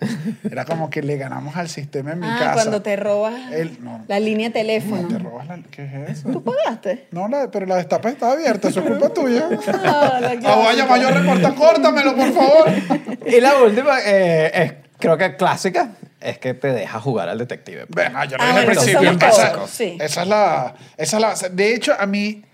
[0.48, 2.52] Era como que le ganamos al sistema en mi ah, casa.
[2.54, 4.04] cuando te robas El- no.
[4.06, 5.02] la línea de teléfono.
[5.02, 5.58] No, te robas la...
[5.70, 6.28] ¿Qué es eso?
[6.30, 7.06] ¿Tú pagaste?
[7.10, 8.68] No, la- pero la destapa está abierta.
[8.68, 9.48] Eso es culpa tuya.
[9.84, 12.68] Ah, Ah, vaya, mayor reporta, córtamelo, por favor.
[13.26, 17.86] Y la última, eh, es, creo que clásica, es que te deja jugar al detective.
[17.88, 19.10] Bueno, yo lo Ah, dije al principio.
[19.28, 19.98] Esa, sí.
[20.00, 21.48] esa es la, esa es la.
[21.50, 22.44] De hecho, a mí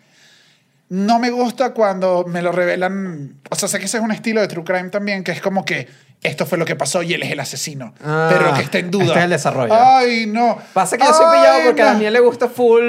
[0.88, 3.40] no me gusta cuando me lo revelan.
[3.50, 5.64] O sea, sé que ese es un estilo de true crime también, que es como
[5.64, 5.88] que
[6.24, 7.94] esto fue lo que pasó y él es el asesino.
[8.04, 9.04] Ah, pero que está en duda.
[9.04, 9.72] este es el desarrollo.
[9.72, 10.58] Ay, no.
[10.72, 11.90] Pasa que yo soy pillado porque a no.
[11.92, 12.82] Daniel le gusta full.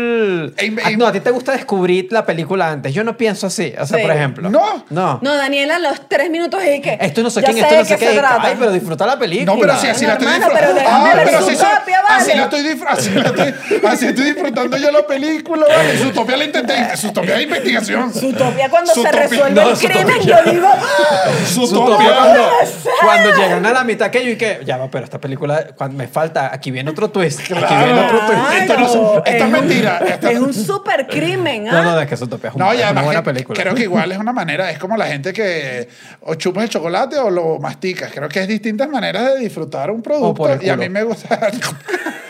[0.57, 2.93] Ey, Ah, ey, no, a ti te gusta descubrir la película antes.
[2.93, 3.73] Yo no pienso así.
[3.79, 4.03] O sea, Sí.
[4.03, 4.49] por ejemplo.
[4.49, 4.86] No.
[4.89, 5.19] No.
[5.21, 6.97] No, Daniela, a los tres minutos y que.
[6.99, 8.21] Esto no sé quién, esto no sé qué.
[8.39, 9.53] Ay, pero disfruta la película.
[9.53, 10.73] No, pero si así la estoy disfrutando.
[10.73, 12.21] ver pero su si soy- copia, vale.
[12.23, 13.53] así la estoy disfr- así la estoy,
[13.88, 15.97] así estoy disfrutando yo la película, vale.
[15.99, 16.95] Su topia la intenté.
[16.97, 18.11] Su topia de investigación.
[18.15, 20.67] Utopía cuando se resuelve No, el crimen, yo digo.
[20.73, 21.29] ¡ah!
[21.45, 21.95] Su Su topia.
[21.97, 22.15] topia
[23.03, 23.24] cuando.
[23.26, 25.97] Cuando llegan a la mitad que yo y que ya va, pero esta película cuando
[25.97, 28.32] me falta, aquí viene otro twist, aquí viene otro twist.
[28.41, 28.91] Claro, Esto no es-
[29.26, 31.71] esto es un- mentira, esto- Es un super crimen, ¿ah?
[31.71, 33.61] No, no, es que Zootopia es, un- No, es una buena que película.
[33.61, 35.88] creo que igual es una manera, es como la gente que
[36.21, 38.11] o chupas el chocolate o lo masticas.
[38.13, 41.39] Creo que es distintas maneras de disfrutar un producto y a mí me gusta.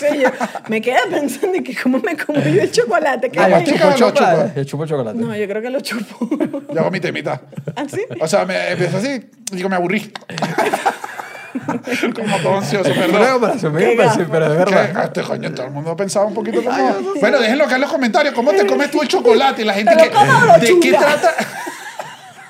[0.00, 0.30] Yo
[0.68, 3.30] me quedé pensando en que cómo me como yo el chocolate.
[3.30, 4.52] ¿Qué Ah, chupo chocolate.
[4.56, 5.18] Yo chupo el chocolate.
[5.18, 6.28] No, yo creo que lo chupo.
[6.74, 7.40] Yo hago mi temita.
[7.76, 8.02] ¿Ah, sí?
[8.20, 9.20] O sea, me empiezo así
[9.52, 10.12] y digo, me aburrí.
[12.14, 13.32] como todo ansioso, una perdón.
[13.32, 14.32] comparación Qué muy imbécil, gafo.
[14.32, 14.58] pero es ¿Qué?
[14.74, 15.04] verdad.
[15.04, 16.92] Este coño, todo el mundo pensaba un poquito como.
[17.20, 18.34] Bueno, déjenlo acá en los comentarios.
[18.34, 19.62] ¿Cómo te comes tú el chocolate?
[19.62, 20.16] Y la gente ¿Te lo que.
[20.46, 21.34] lo ¿De qué trata?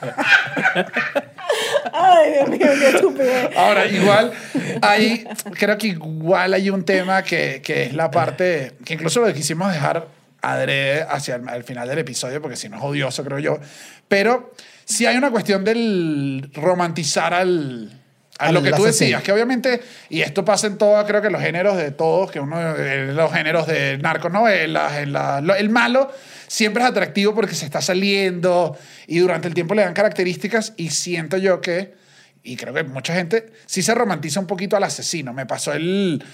[1.92, 3.32] Ay, Dios mío, qué estúpido.
[3.56, 4.32] Ahora, igual,
[4.82, 5.26] hay,
[5.58, 9.72] creo que igual hay un tema que, que es la parte, que incluso lo quisimos
[9.72, 10.06] dejar
[10.42, 13.58] adrede hacia el, al final del episodio, porque si no es odioso, creo yo.
[14.08, 14.52] Pero
[14.84, 17.99] sí hay una cuestión del romantizar al...
[18.48, 19.06] A lo que tú asesino.
[19.06, 22.40] decías, que obviamente, y esto pasa en todo, creo que los géneros de todos, que
[22.40, 26.10] uno, en los géneros de narconovelas, en la, lo- el malo,
[26.46, 28.76] siempre es atractivo porque se está saliendo
[29.06, 31.94] y durante el tiempo le dan características y siento yo que,
[32.42, 35.32] y creo que mucha gente sí se romantiza un poquito al asesino.
[35.32, 36.24] Me pasó el,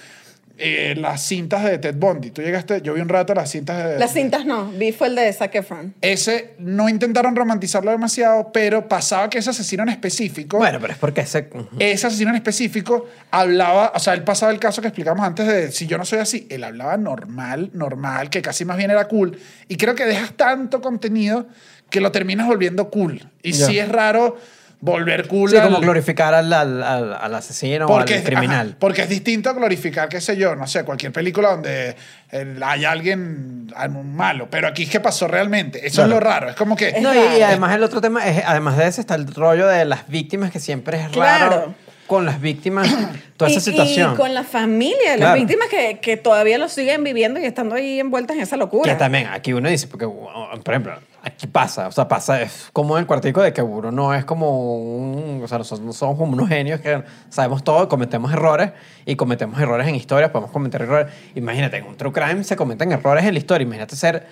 [0.58, 2.30] eh, las cintas de Ted Bundy.
[2.30, 3.98] Tú llegaste, yo vi un rato las cintas de...
[3.98, 5.94] Las cintas no, vi fue el de Zac Efron.
[6.00, 10.56] Ese no intentaron romantizarlo demasiado, pero pasaba que ese asesino en específico...
[10.58, 11.48] Bueno, pero es porque ese...
[11.78, 15.70] ese asesino en específico hablaba, o sea, él pasaba el caso que explicamos antes de
[15.72, 19.38] si yo no soy así, él hablaba normal, normal, que casi más bien era cool.
[19.68, 21.46] Y creo que dejas tanto contenido
[21.90, 23.28] que lo terminas volviendo cool.
[23.42, 23.66] Y Ya.
[23.66, 24.36] sí es raro
[24.80, 25.50] volver cool.
[25.50, 28.66] Sí, al- como glorificar al, al, al, al asesino o porque, al es- criminal.
[28.68, 31.96] ajá, porque es distinto a glorificar, qué sé yo, no sé, cualquier película donde
[32.32, 33.72] eh, hay alguien
[34.04, 34.48] malo.
[34.50, 35.86] Pero aquí es que pasó realmente.
[35.86, 36.08] Eso Claro.
[36.08, 36.48] es lo raro.
[36.50, 37.00] Es como que...
[37.00, 39.84] No, y, y además el otro tema es, además de ese está el rollo de
[39.84, 41.50] las víctimas, que siempre es Claro.
[41.50, 41.74] raro
[42.06, 42.88] con las víctimas,
[43.36, 44.12] toda esa y, situación.
[44.12, 45.40] y con la familia de las Claro.
[45.40, 48.92] víctimas que, que todavía lo siguen viviendo y estando ahí envueltas en esa locura.
[48.92, 50.94] Que también, aquí uno dice, porque, por ejemplo,
[51.26, 54.24] aquí pasa, o sea, pasa, es como en el cuartico de que uno no es
[54.24, 58.70] como un, o sea, nosotros no somos como unos genios que sabemos todo, cometemos errores
[59.04, 61.12] y cometemos errores en historias, podemos cometer errores.
[61.34, 64.26] Imagínate, en un true crime se cometen errores en la historia, imagínate ser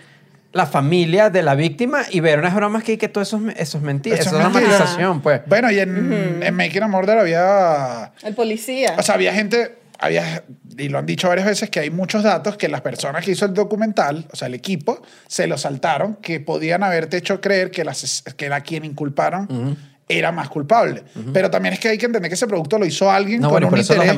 [0.52, 3.78] la familia de la víctima y ver unas bromas que, que todo eso es, eso
[3.78, 4.68] es mentira, Eso eso, es es mentira.
[4.76, 5.40] dramatización, pues.
[5.46, 8.12] Bueno, y en, en Making a Murder había...
[8.22, 8.94] El policía.
[8.96, 10.44] O sea, había gente, había,
[10.76, 13.44] y lo han dicho varias veces, que hay muchos datos que las personas que hizo
[13.44, 17.84] el documental, o sea, el equipo, se lo saltaron, que podían haberte hecho creer que,
[17.84, 19.76] las, que era quien inculparon.
[20.06, 21.02] Era más culpable.
[21.32, 23.54] Pero también es que hay que entender que ese producto lo hizo alguien No, con,
[23.62, 24.12] bueno, un interés,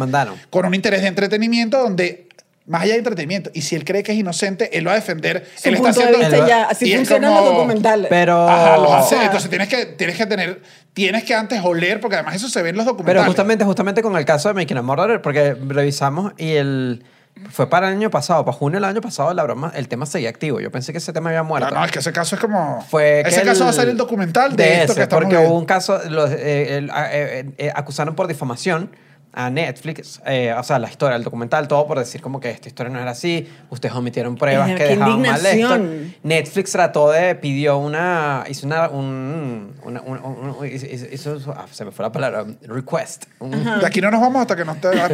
[0.51, 2.26] con un interés de entretenimiento donde,
[2.67, 5.47] más allá de entretenimiento, y si él cree que es inocente, él va a defender.
[5.57, 8.07] Su él punto de haciendo- vista él va- ya, así y funcionan como- los documentales.
[8.11, 9.15] Pero, Ajá, los hace.
[9.17, 10.63] sea- Entonces tienes que, tienes que tener,
[10.93, 13.27] tienes que antes oler, porque además eso se ve en los Pero documentales.
[13.27, 17.05] justamente, justamente con el caso de Making a Murderer, porque revisamos y el...
[17.51, 20.31] Fue para el año pasado, para junio del año pasado, la broma, el tema seguía
[20.31, 20.59] activo.
[20.59, 21.69] Yo pensé que ese tema había muerto.
[21.69, 22.81] No, no, es que ese caso es como.
[22.89, 25.37] fue ese caso va a el- ser el documental de, esto ese, que estamos porque
[25.37, 25.51] viendo.
[25.53, 28.91] hubo un caso los, eh, el- eh, eh, acusaron por difamación
[29.39, 32.69] a Netflix eh, o sea la historia el documental todo por decir como que esta
[32.69, 35.79] historia no era así ustedes omitieron pruebas Ay, que dejaban mal esto.
[36.23, 41.85] Netflix trató de pidió una hizo una un, una- un- un- hizo- hizo- ah, se
[41.85, 44.89] me fue la palabra request un- De aquí no nos vamos hasta que nos te.
[44.89, 45.09] ah.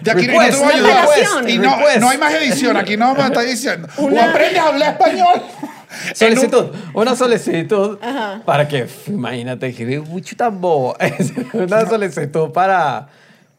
[0.00, 1.50] De aquí no Request, te voy a ayudar.
[1.50, 1.98] Y no, Request.
[2.00, 2.76] no hay más edición.
[2.78, 3.88] Aquí no vamos a estar diciendo.
[3.98, 5.34] O Una- aprendes a hablar español.
[5.60, 8.42] en un- Solicitud, una solicitud Ajá.
[8.46, 10.96] para que, imagínate, que mucho tan bobo,
[11.52, 13.08] una solicitud para,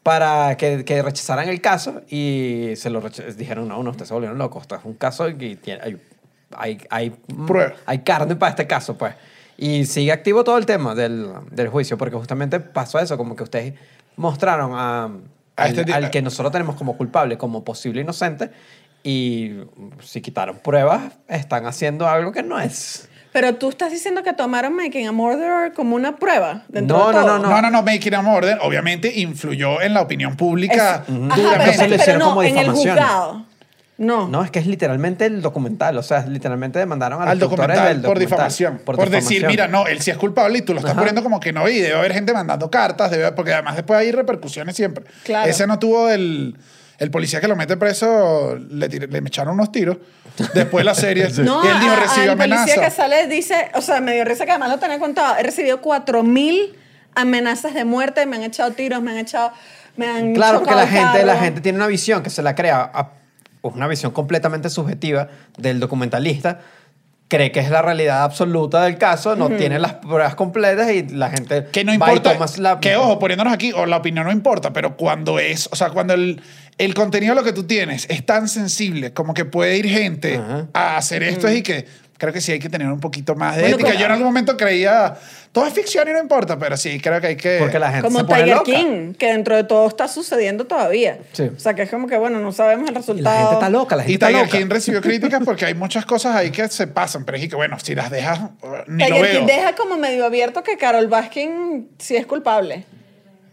[0.02, 3.00] para que, que rechazaran el caso y se lo
[3.36, 6.00] dijeron, no, no, ustedes se volvieron locos, esto es un caso y tiene- hay,
[6.56, 7.12] hay, hay,
[7.86, 9.14] hay carne para este caso, pues.
[9.56, 13.42] Y sigue activo todo el tema del, del juicio, porque justamente pasó eso, como que
[13.42, 13.74] ustedes
[14.16, 15.04] mostraron a,
[15.56, 18.50] A este al que nosotros tenemos como culpable, como posible inocente,
[19.02, 19.56] y
[20.00, 23.07] si quitaron pruebas, están haciendo algo que no es.
[23.32, 27.14] Pero tú estás diciendo que tomaron Making a Murderer como una prueba dentro No, de
[27.14, 27.38] no, todo.
[27.38, 27.82] no, No, no, no.
[27.82, 31.04] Making a Murder obviamente influyó en la opinión pública.
[31.06, 32.96] Es- Ajá, pero, no, como en el difamación.
[32.96, 33.44] juzgado.
[33.98, 34.28] No.
[34.28, 35.98] No, es que es literalmente el documental.
[35.98, 38.78] O sea, literalmente demandaron a los al documental del por documental, difamación.
[38.84, 39.46] Por, decir, difamación.
[39.50, 41.00] mira, no, él sí es culpable y tú lo estás Ajá.
[41.00, 41.68] poniendo como que no.
[41.68, 45.04] Y debe haber gente mandando cartas, debe, porque además después hay repercusiones siempre.
[45.24, 45.50] Claro.
[45.50, 46.56] Ese no tuvo el.
[46.98, 49.96] El policía que lo mete preso, le, tir- le echaron unos tiros.
[50.54, 51.28] Después de la serie.
[51.38, 54.24] No, y él dijo, a- recibió al policía que sale dice, o sea, me dio
[54.24, 56.76] risa que además lo tenía contado, he recibido 4000
[57.14, 59.52] amenazas de muerte, me han echado tiros, me han echado,
[59.96, 61.44] me han Claro, porque chocado la gente, la carros.
[61.44, 63.10] gente tiene una visión que se la crea, a-
[63.62, 66.60] una visión completamente subjetiva del documentalista.
[67.26, 71.28] Cree que es la realidad absoluta del caso, no tiene las pruebas completas y la
[71.28, 72.32] gente Que no va y importa.
[72.32, 75.76] toma la- Que ojo, poniéndonos aquí, o la opinión no importa, pero cuando es, o
[75.76, 76.40] sea, cuando el,
[76.78, 80.36] el contenido de lo que tú tienes es tan sensible como que puede ir gente
[80.36, 80.68] Ajá.
[80.72, 81.84] a hacer esto y que
[82.18, 83.90] creo que sí hay que tener un poquito más de Bueno, ética.
[83.90, 85.14] como- Yo en algún momento creía,
[85.52, 87.58] todo es ficción y no importa, pero sí, creo que hay que...
[87.60, 88.64] Porque la gente Como se pone Tiger loca.
[88.72, 91.18] King, que dentro de todo está sucediendo todavía.
[91.32, 91.44] Sí.
[91.44, 93.34] O sea, que es como que, bueno, no sabemos el Y resultado.
[93.36, 94.58] la gente está loca, la gente Y está Tiger loca.
[94.58, 97.78] King recibió críticas porque hay muchas cosas ahí que se pasan, pero es que, bueno,
[97.78, 98.40] si las dejas,
[98.88, 99.40] ni lo Tiger veo.
[99.40, 102.84] King deja como medio abierto que Carol Baskin sí es culpable.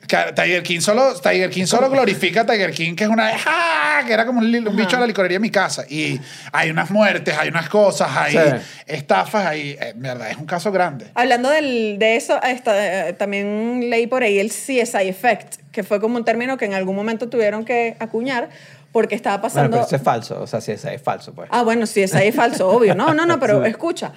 [0.07, 3.31] Tiger King solo, Tiger King solo glorifica a Tiger King, que es una.
[3.45, 4.03] ¡Ah!
[4.05, 5.85] Que era como un, bicho de la licorería en mi casa.
[5.89, 6.19] Y
[6.51, 8.39] hay unas muertes, hay unas cosas, hay Sí.
[8.87, 9.71] estafas, hay.
[9.71, 11.07] eh, En verdad, es un caso grande.
[11.15, 15.99] Hablando del- de eso, esta, eh, también leí por ahí el CSI Effect, que fue
[15.99, 18.49] como un término que en algún momento tuvieron que acuñar
[18.91, 19.71] porque estaba Bueno, pasando...
[19.77, 21.49] pero eso es falso, o sea, eso es falso, pues.
[21.51, 22.95] Ah, bueno, CSI es falso, obvio.
[22.95, 24.11] No, no, no, pero escucha.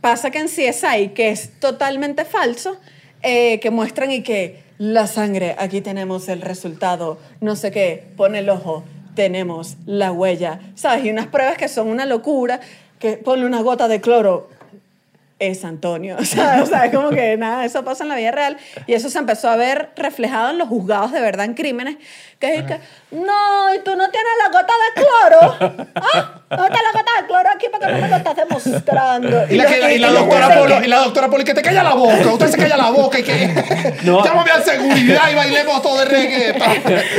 [0.00, 2.78] Pasa que en CSI, que es totalmente falso,
[3.22, 8.40] eh, que muestran y que la sangre, aquí tenemos el resultado, no sé qué, pone
[8.40, 11.04] el ojo, tenemos la huella, ¿sabes?
[11.04, 12.60] Y unas pruebas que son una locura,
[12.98, 14.48] que ponle una gota de cloro,
[15.38, 16.16] es Antonio.
[16.20, 18.56] O sea, o sea, es como que nada, eso pasa en la vida real.
[18.86, 21.96] Y eso se empezó a ver reflejado en los juzgados de verdad en crímenes.
[22.38, 22.78] Que es que,
[23.12, 25.86] no, y tú no tienes la gota de cloro.
[25.94, 26.40] ¿Ah?
[26.50, 27.66] ¿Dónde está la gota de cloro aquí?
[27.72, 29.44] Porque no me lo estás demostrando.
[29.48, 31.44] Y la, los- que- y la los doctora Polo, que- y la doctora Polo, y
[31.46, 32.28] que te calla la boca.
[32.32, 33.94] Usted se calla la boca y que.
[34.04, 34.22] No.
[34.24, 36.54] Llámame a seguridad y bailemos todo de reggae.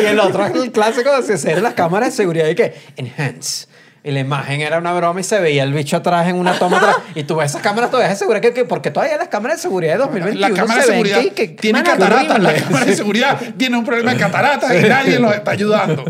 [0.04, 3.68] y el otro es el clásico de hacer las cámaras de seguridad y que enhance.
[4.08, 6.78] Y la imagen era una broma y se veía el bicho atrás en una toma
[6.78, 6.96] atrás.
[7.16, 8.42] Y tú ves esas cámaras todavía de seguridad.
[8.42, 11.04] Que, que- porque todavía las cámaras de seguridad de 2021 La cámara de se ven
[11.06, 12.40] seguridad que- que- tiene cataratas.
[12.40, 16.06] La cámara de seguridad tiene un problema de cataratas y nadie los está ayudando.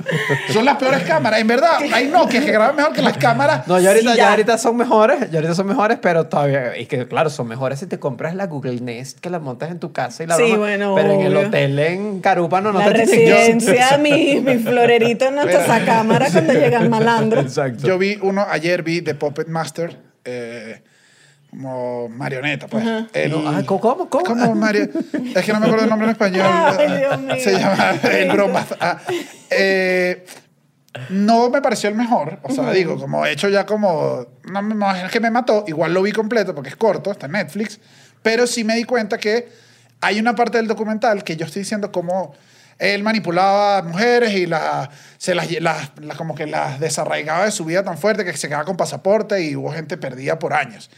[0.54, 1.40] Son las peores cámaras.
[1.40, 3.68] En verdad, hay Nokia que graban mejor que las cámaras.
[3.68, 4.24] No, ya ahorita, Sí, ya.
[4.26, 4.30] ya.
[4.32, 7.88] ahorita son mejores, ya ahorita son mejores, pero todavía, y que claro, son mejores si
[7.88, 10.58] te compras la Google Nest que la montas en tu casa y la Sí, broma,
[10.58, 11.48] bueno, pero en el obvio.
[11.48, 16.28] hotel en Carúpano no La te tienen- residencia, mi, mi florerito no está esa cámara
[16.32, 17.42] cuando llega el malandro.
[17.42, 17.87] Exacto.
[17.88, 20.82] Yo vi uno, ayer vi The Puppet Master, eh,
[21.50, 22.86] como marioneta, pues.
[23.14, 24.10] El- No, ah, ¿cómo?
[24.10, 24.24] ¿Cómo?
[24.26, 24.90] Como Mario-
[25.36, 26.46] Es que no me acuerdo el nombre en español.
[26.78, 27.36] Ay, Dios mío.
[27.40, 28.66] Se llama El Broma.
[28.80, 29.00] Ah,
[29.50, 30.26] eh,
[31.10, 32.40] no me pareció el mejor.
[32.44, 34.26] O sea, digo, como he hecho ya como...
[34.52, 35.64] No, me- no es que me mató.
[35.68, 37.80] Igual lo vi completo porque es corto, está en Netflix.
[38.22, 39.48] Pero sí me di cuenta que
[40.02, 42.34] hay una parte del documental que yo estoy diciendo como
[42.80, 47.66] él manipulaba mujeres y las, se las, las- las- como que las desarraigaba de su
[47.66, 50.90] vida tan fuerte que se quedaba con pasaporte y hubo gente perdida por años.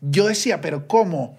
[0.00, 1.36] Yo decía, pero ¿cómo?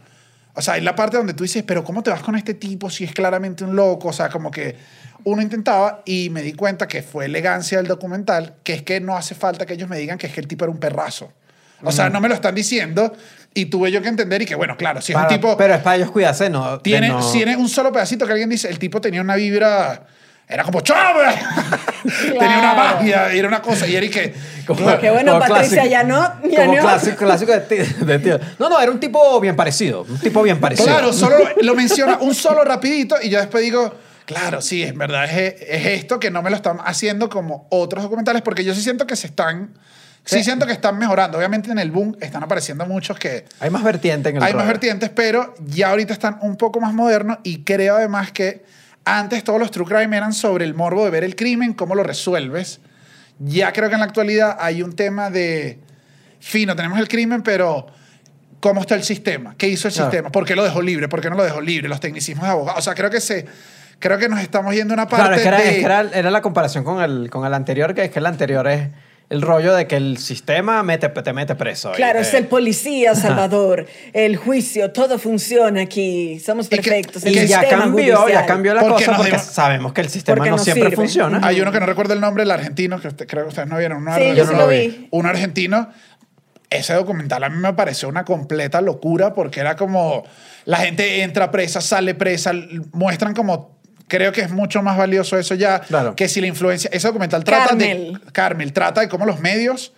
[0.55, 2.89] O sea, hay la parte donde tú dices, pero ¿cómo te vas con este tipo
[2.89, 4.09] si es claramente un loco?
[4.09, 4.75] O sea, como que
[5.23, 9.15] uno intentaba y me di cuenta que fue elegancia del documental, que es que no
[9.15, 11.31] hace falta que ellos me digan que es que el tipo era un perrazo.
[11.83, 13.13] O sea, no me lo están diciendo
[13.53, 15.57] y tuve yo que entender y que, bueno, claro, si es Para- un tipo...
[15.57, 16.79] pero es para ellos cuidarse, ¿no?
[16.79, 20.05] Tiene, no- tiene un solo pedacito que alguien dice, el tipo tenía una vibra,
[20.47, 21.35] era como ¡Chávez!
[22.03, 22.75] tenía una Claro.
[22.95, 24.33] magia, y era una cosa, y era y que...
[24.65, 26.49] Como- Que bueno, como Patricia clásico- ya no.
[26.49, 26.81] Ya Como no.
[26.81, 28.39] clásico, clásico de, ti- de tío.
[28.59, 30.03] No, no, era un tipo bien parecido.
[30.03, 30.87] Un tipo bien parecido.
[30.87, 33.95] Claro, solo lo, lo menciona un solo rapidito y yo después digo,
[34.25, 38.03] claro, sí, en verdad es, es esto que no me lo están haciendo como otros
[38.03, 39.71] documentales, porque yo sí siento que se están...
[40.25, 40.43] Sí, Sí.
[40.43, 41.37] siento que están mejorando.
[41.37, 43.45] Obviamente en el boom están apareciendo muchos que...
[43.59, 46.93] Hay más vertiente en el Hay más vertientes, pero ya ahorita están un poco más
[46.93, 48.63] modernos y creo además que
[49.05, 52.03] antes todos los true crime eran sobre el morbo de ver el crimen, cómo lo
[52.03, 52.79] resuelves.
[53.39, 55.79] Ya creo que en la actualidad hay un tema de,
[56.39, 57.87] fino, tenemos el crimen, pero
[58.59, 59.55] ¿cómo está el sistema?
[59.57, 60.11] ¿Qué hizo el Claro.
[60.11, 60.31] sistema?
[60.31, 61.07] ¿Por qué lo dejó libre?
[61.07, 61.87] ¿Por qué no lo dejó libre?
[61.87, 62.79] Los tecnicismos de abogados.
[62.79, 63.45] O sea, creo que se...
[63.99, 65.69] Creo que nos estamos yendo a una parte Claro, es que, era, de...
[65.69, 68.25] es que era, era la comparación con el, con el anterior, que es que el
[68.27, 68.89] anterior es
[69.29, 71.91] el rollo de que el sistema mete, te mete preso.
[71.91, 77.23] y Claro, te- es el policía Salvador, el juicio, todo funciona aquí, somos que- perfectos.
[77.25, 80.45] y el Y ya cambió, ya cambió la cosa porque dimos- sabemos que el sistema
[80.47, 80.95] no siempre sirve.
[80.95, 81.39] funciona.
[81.43, 83.77] Hay uno que no recuerdo el nombre, el argentino, que usted- creo que ustedes no
[83.77, 83.99] vieron.
[84.01, 84.87] uno Sí, yo no sí lo vi.
[84.87, 85.07] vi.
[85.11, 85.89] un argentino.
[86.71, 90.23] Ese documental a mí me pareció una completa locura porque era como
[90.65, 92.51] la gente entra presa, sale presa,
[92.93, 93.78] muestran como
[94.09, 96.15] creo que es mucho más valioso eso ya Claro.
[96.17, 96.89] que si la influencia.
[96.91, 98.19] Ese documental trata Carmel.
[98.25, 98.31] de.
[98.33, 99.93] Carmel trata de cómo los medios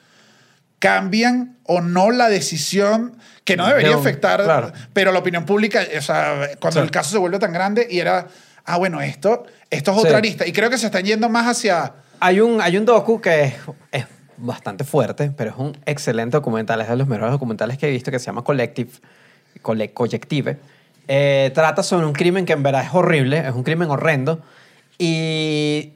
[0.80, 4.72] cambian o no la decisión que no debería afectar, claro.
[4.94, 6.86] pero la opinión pública, o sea, cuando Sí.
[6.86, 8.28] el caso se vuelve tan grande y era,
[8.66, 10.06] ah, bueno, esto, esto es Sí.
[10.08, 10.48] otra arista.
[10.48, 11.94] Y creo que se están yendo más hacia...
[12.20, 13.54] Hay un, hay un docu que es,
[13.92, 14.06] es
[14.38, 16.82] bastante fuerte, pero es un excelente documental.
[16.82, 18.92] Es de los mejores documentales que he visto que se llama Collective.
[19.62, 20.58] Colle- Collective.
[21.08, 24.42] Eh, trata sobre un crimen que en verdad es horrible, es un crimen horrendo.
[24.98, 25.94] Y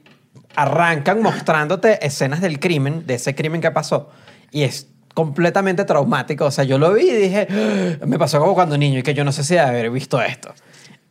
[0.56, 4.10] arrancan mostrándote escenas del crimen, de ese crimen que pasó.
[4.50, 6.46] Y es completamente traumático.
[6.46, 9.14] O sea, yo lo vi y dije, "Ah", me pasó como cuando niño y que
[9.14, 10.52] yo no sé si haber visto esto.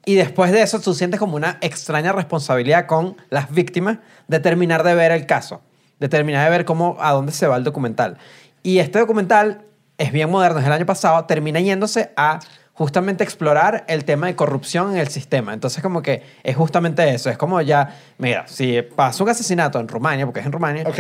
[0.05, 4.83] Y después de eso, tú sientes como una extraña responsabilidad con las víctimas de terminar
[4.83, 5.61] de ver el caso,
[5.99, 8.17] de terminar de ver cómo, a dónde se va el documental.
[8.61, 9.63] Y este documental
[9.97, 12.39] es bien moderno, es el año pasado, termina yéndose a
[12.75, 15.53] justamente explorar el tema de corrupción en el sistema.
[15.53, 17.29] Entonces, como que es justamente eso.
[17.29, 20.99] Es como ya, mira, si pasa un asesinato en Rumania, porque es en Rumania, ¿Ok?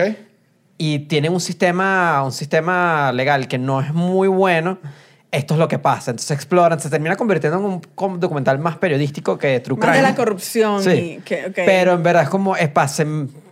[0.77, 4.77] y tienen un sistema, un sistema legal que no es muy bueno,
[5.31, 6.11] esto es lo que pasa.
[6.11, 10.09] Entonces exploran, se termina convirtiendo en un documental más periodístico que True Más de Crime.
[10.09, 10.81] la corrupción.
[10.83, 10.89] Sí.
[10.89, 11.53] y que- ok.
[11.55, 13.05] Pero en verdad es como, es se,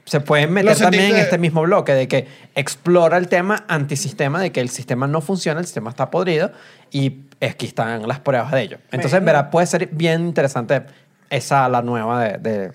[0.05, 4.51] se pueden meter también en este mismo bloque de que explora el tema antisistema, de
[4.53, 6.51] que el sistema no funciona, el sistema está podrido
[6.91, 7.09] y
[7.48, 8.78] aquí están las pruebas de ello.
[8.91, 10.84] Entonces verdad puede ser bien interesante
[11.30, 12.72] esa, la nueva de...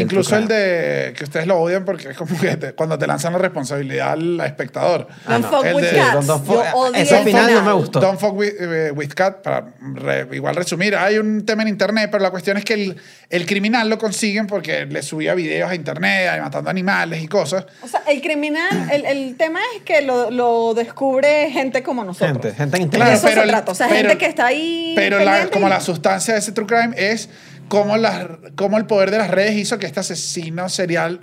[0.00, 3.32] Incluso el de que ustedes lo odian porque es como que te- cuando te lanzan
[3.32, 5.06] la responsabilidad al espectador.
[5.26, 5.50] Don't no.
[5.50, 6.26] fuck El with cats.
[6.26, 8.00] Don't- don't ese final no me gustó.
[8.00, 12.08] Don't fuck with, eh, with cat, para re- igual resumir, hay un tema en internet,
[12.10, 12.96] pero la cuestión es que el,
[13.30, 17.66] el criminal lo consiguen porque le subía videos a internet, matando animales y cosas.
[17.82, 22.32] O sea, el criminal, el, el tema es que lo, lo descubre gente como nosotros.
[22.32, 23.14] Gente, gente en Claro, internet.
[23.18, 23.72] eso se el- trata.
[23.72, 26.94] O sea, gente que está ahí Pero la- como la sustancia de ese true crime
[26.96, 27.28] es
[27.68, 31.20] cómo, las, cómo el poder de las redes hizo que este asesino serial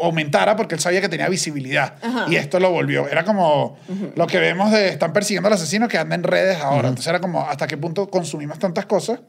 [0.00, 1.94] aumentara porque él sabía que tenía visibilidad.
[2.02, 2.26] Ajá.
[2.28, 3.08] Y esto lo volvió.
[3.08, 3.78] Era como
[4.16, 6.88] lo que vemos de están persiguiendo al asesino que anda en redes ahora.
[6.88, 9.20] Entonces era como hasta qué punto consumimos tantas cosas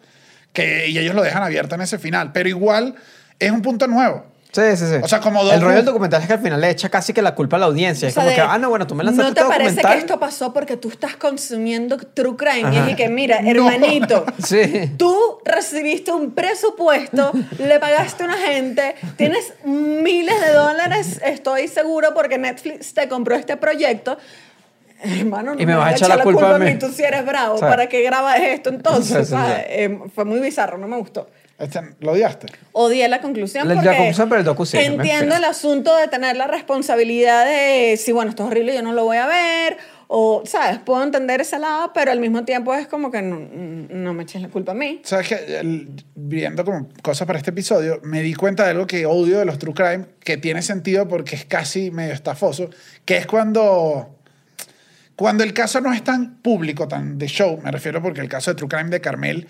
[0.53, 2.31] que y ellos lo dejan abierto en ese final.
[2.31, 2.95] Pero igual
[3.39, 4.25] es un punto nuevo.
[4.55, 4.95] Sí, sí, sí.
[5.03, 7.21] O sea, como El rollo del documental es que al final le echa casi que
[7.21, 8.05] la culpa a la audiencia.
[8.05, 9.49] O es sea, como de- que, ah, no, bueno, tú me lanzaste ¿No te este
[9.49, 9.91] parece documental.
[9.93, 12.73] que esto pasó porque tú estás consumiendo true crime?
[12.73, 12.85] Y Ajá.
[12.85, 13.49] es y que, mira, No.
[13.51, 14.91] hermanito, Sí.
[14.97, 22.13] tú recibiste un presupuesto, le pagaste a una gente, tienes miles de dólares, estoy seguro,
[22.13, 24.17] porque Netflix te compró este proyecto.
[25.03, 26.79] Hermano, no Y me vas a echar la culpa a mí.
[26.79, 27.73] Tú si eres bravo, ¿Sabes?
[27.73, 29.27] ¿para qué grabas esto entonces?
[29.27, 29.51] Sí, sí, sí.
[29.67, 31.27] Eh, fue muy bizarro, no me gustó.
[31.57, 32.47] Este, ¿Lo odiaste?
[32.73, 36.35] Odié la conclusión La- la conclusión, pero el docu sí, entiendo el asunto de tener
[36.35, 39.77] la responsabilidad de si bueno esto es horrible yo no lo voy a ver
[40.07, 44.13] o sabes puedo entender ese lado pero al mismo tiempo es como que no, no
[44.13, 44.99] me eches la culpa a mí.
[45.05, 49.39] ¿Sabes que Viendo como cosas para este episodio, me di cuenta de algo que odio
[49.39, 52.69] de los true crime, que tiene sentido porque es casi medio estafoso,
[53.05, 54.11] que es cuando...
[55.15, 58.51] Cuando el caso no es tan público, tan de show, me refiero porque el caso
[58.51, 59.47] de True Crime de Carmel,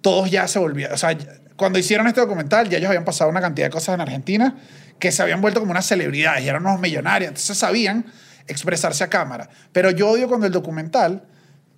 [0.00, 1.16] todos ya se volvían, o sea,
[1.56, 4.56] cuando hicieron este documental, ya ellos habían pasado una cantidad de cosas en Argentina
[4.98, 8.04] que se habían vuelto como unas celebridades y eran unos millonarios, entonces sabían
[8.46, 9.48] expresarse a cámara.
[9.72, 11.22] Pero yo odio cuando el documental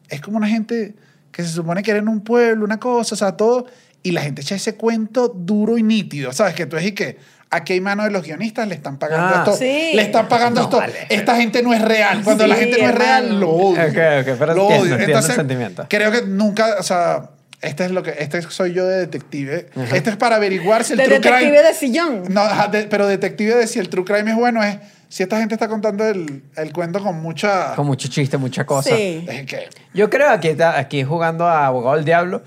[0.09, 0.95] es como una gente
[1.33, 3.67] que se supone que era en un pueblo, una cosa, o sea, todo,
[4.03, 6.55] y la gente echa ese cuento duro y nítido, ¿sabes?
[6.55, 7.19] Que tú es y que
[7.51, 9.39] aquí hay mano de los guionistas, le están pagando Ah.
[9.45, 9.93] esto, Sí.
[9.95, 12.83] le están pagando No, esto, vale, esta gente no es real, cuando la Sí, gente
[12.83, 13.83] no es real, lo odio.
[13.83, 14.75] Ok, ok, pero lo entiendo, odio.
[14.83, 15.87] entiendo el Entonces, sentimiento.
[15.89, 17.31] creo que nunca, o sea,
[17.63, 20.99] este es lo que, este soy yo de detective, este es para averiguar si el
[20.99, 21.63] de true detective crime...
[21.63, 25.23] de sillón No, de- pero detective de si el true crime es bueno es si
[25.25, 27.75] esta gente está contando el, el cuento con mucha...
[27.75, 28.95] Con mucho chiste, mucha cosa.
[28.95, 29.69] sí Es que...
[29.93, 32.43] Yo creo que aquí, aquí jugando a abogado del diablo,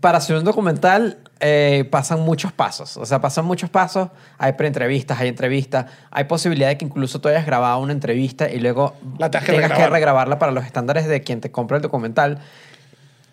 [0.00, 2.96] para hacer un documental eh, pasan muchos pasos.
[2.96, 4.08] O sea, pasan muchos pasos.
[4.36, 5.86] Hay preentrevistas, hay entrevistas.
[6.10, 9.52] Hay posibilidad de que incluso tú hayas grabado una entrevista y luego La tengas que
[9.52, 9.92] tengas que regrabar.
[9.92, 12.40] regrabarla para los estándares de quien te compra el documental.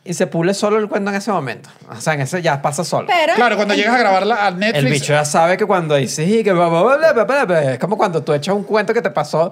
[0.08, 1.70] Y se pule solo el cuento en ese momento.
[1.90, 3.08] O sea, en ese ya pasa solo.
[3.08, 4.86] pero Claro, cuando llegas a grabarla a Netflix...
[4.86, 7.74] El bicho ya sabe que cuando dice, sí, que bla, bla, bla, bla, bla, bla",
[7.74, 9.52] es como cuando tú echas un cuento que te pasó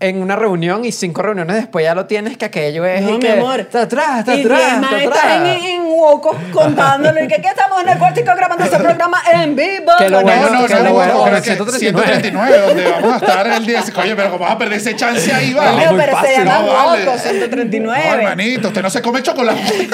[0.00, 3.12] en una reunión y cinco reuniones después ya lo tienes que aquello es no, y
[3.14, 3.60] mi que amor.
[3.60, 7.98] está atrás, está atrás, está en, en huecos contándolo y que aquí estamos en el
[7.98, 9.92] cuartico grabando ese programa en vivo.
[9.98, 11.50] Que lo bueno- No, no, que no, lo no, bueno, no, con pero el que
[11.54, 12.06] 139.
[12.20, 13.82] 139, donde vamos a estar el día.
[13.94, 15.86] Coño, pero ¿cómo vas a perder ese chance ahí, vale?
[15.90, 17.06] muy pero se llama No, vale.
[17.06, 18.04] Woco 139.
[18.06, 19.60] No, hermanito, usted no se come chocolate.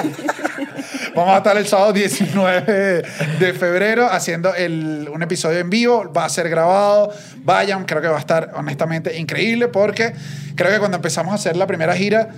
[1.21, 3.03] Vamos a estar el sábado 19
[3.39, 6.12] de febrero haciendo el, un episodio en vivo.
[6.16, 7.12] Va a ser grabado.
[7.45, 10.12] Vayan, creo que va a estar honestamente increíble porque
[10.55, 12.29] creo que cuando empezamos a hacer la primera gira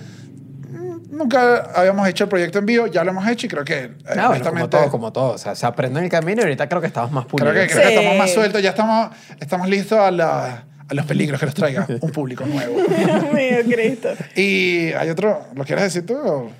[1.11, 3.91] Nunca habíamos hecho el proyecto en vivo, ya lo hemos hecho y creo que, eh,
[3.91, 5.33] No, bueno, como honestamente, todo, como todo.
[5.35, 7.55] O sea, se aprende en el camino y ahorita creo que estamos más creo pulidos.
[7.55, 11.39] que, creo que estamos más sueltos, ya estamos, estamos listos a, la- a los peligros
[11.39, 12.76] que nos traiga un público nuevo.
[12.99, 14.09] Dios mío, Cristo.
[14.35, 16.51] Y hay otro, ¿lo quieres decir tú?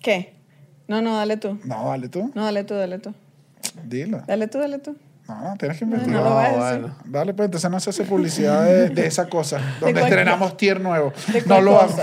[0.00, 0.37] ¿Qué?
[0.88, 1.58] No, no, dale tú.
[1.64, 3.14] No, dale tú, No, dale tú, dale tú.
[3.84, 4.22] dilo.
[4.26, 4.96] Dale tú, dale tú.
[5.28, 6.22] No, no, tienes que No, investigar.
[6.22, 6.58] no lo No, decir.
[6.58, 6.96] bueno.
[7.04, 11.12] Dale, pues entonces no se hace publicidad de, de esa cosa, donde estrenamos tier nuevo.
[11.32, 11.94] ¿De No lo hago.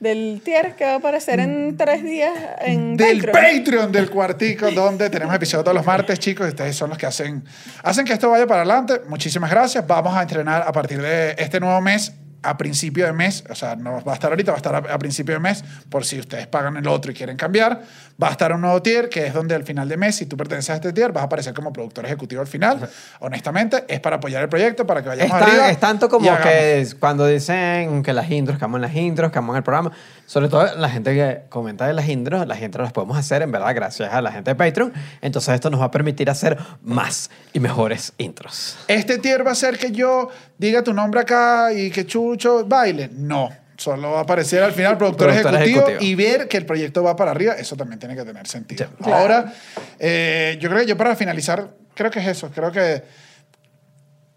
[0.00, 3.58] Del tier que va a aparecer en tres días en Del Patreon.
[3.58, 6.48] Patreon del cuartico, donde tenemos episodios todos los martes, chicos.
[6.48, 7.42] Ustedes son los que hacen,
[7.82, 9.00] hacen que esto vaya para adelante.
[9.08, 9.86] Muchísimas gracias.
[9.86, 12.12] Vamos a entrenar a partir de este nuevo mes,
[12.44, 13.44] a principio de mes.
[13.50, 15.64] O sea, no va a estar ahorita, va a estar a, a principio de mes,
[15.88, 17.82] por si ustedes pagan el otro y quieren cambiar.
[18.22, 20.36] Va a estar un nuevo tier, que es donde al final de mes, si tú
[20.36, 22.88] perteneces a este tier, vas a aparecer como productor ejecutivo al final.
[23.20, 25.70] Honestamente, es para apoyar el proyecto, para que Es, vayamos tan- arriba.
[25.70, 29.38] es tanto como que es cuando dicen que las intros, que aman las intros, que
[29.38, 29.90] aman el programa.
[30.26, 33.50] Sobre todo la gente que comenta de las intros, las intros las podemos hacer en
[33.52, 34.92] verdad gracias a la gente de Patreon.
[35.20, 38.76] Entonces esto nos va a permitir hacer más y mejores intros.
[38.88, 42.06] ¿Este tier va a ser que yo diga tu nombre acá y que
[42.36, 43.10] Chucho baile?
[43.12, 43.50] No.
[43.76, 46.10] Solo va a aparecer al final productor, Productor ejecutivo, ejecutivo.
[46.10, 47.54] y ver que el proyecto va para arriba.
[47.54, 48.86] Eso también tiene que tener sentido.
[49.02, 49.10] Sí.
[49.10, 49.52] Ahora,
[49.98, 52.50] eh, yo creo que yo para finalizar, creo que es eso.
[52.54, 53.02] Creo que,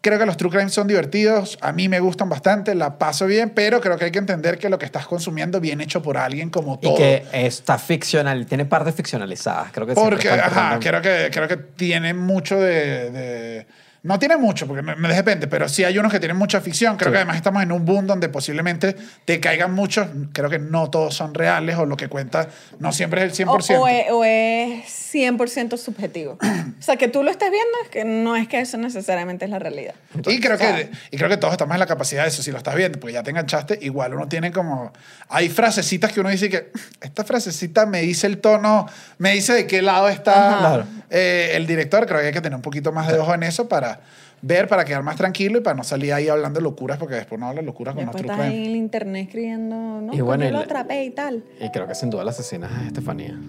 [0.02, 1.58] creo que los True Crime son divertidos.
[1.62, 4.70] A mí me gustan bastante, la paso bien, pero creo que hay que entender que
[4.70, 6.94] lo que estás consumiendo viene hecho por alguien como todo.
[6.94, 9.72] Y que está ficcional, tiene partes ficcionalizadas.
[9.72, 13.68] Creo que Porque, ajá, creo que, creo que tiene mucho de, de-
[14.08, 16.96] No tiene mucho, porque me, me depende, pero sí hay unos que tienen mucha ficción.
[16.96, 17.12] Creo Sí.
[17.12, 18.96] que además estamos en un boom donde posiblemente
[19.26, 20.08] te caigan muchos.
[20.32, 22.48] Creo que no todos son reales o lo que cuenta
[22.80, 23.80] no siempre es el O, 100%.
[23.82, 26.38] o es, o es 100% subjetivo.
[26.42, 29.52] o sea, que tú lo estés viendo es que no es que eso necesariamente es
[29.52, 29.96] la realidad.
[30.26, 32.44] y, creo o sea, que, y creo que todos estamos en la capacidad de eso,
[32.44, 34.92] si lo estás viendo, porque ya te enganchaste, igual uno tiene como...
[35.30, 38.88] Hay frasecitas que uno dice que esta frasecita me dice el tono,
[39.18, 40.58] me dice de qué lado está.
[40.60, 40.86] Claro.
[41.10, 42.06] eh, el director.
[42.06, 44.02] Creo que hay que tener un poquito más de ojo en eso para
[44.42, 47.48] ver, para quedar más tranquilo y para no salir ahí hablando locuras, porque después no
[47.48, 50.52] habla locuras con Después otro estás ahí en el internet escribiendo, no, Y bueno, yo
[50.52, 51.44] lo atrapé y tal.
[51.60, 53.40] Y creo que sin duda la asesina es Estefanía.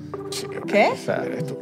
[0.66, 0.88] ¿Qué?
[0.92, 1.58] O sea, Eres tú.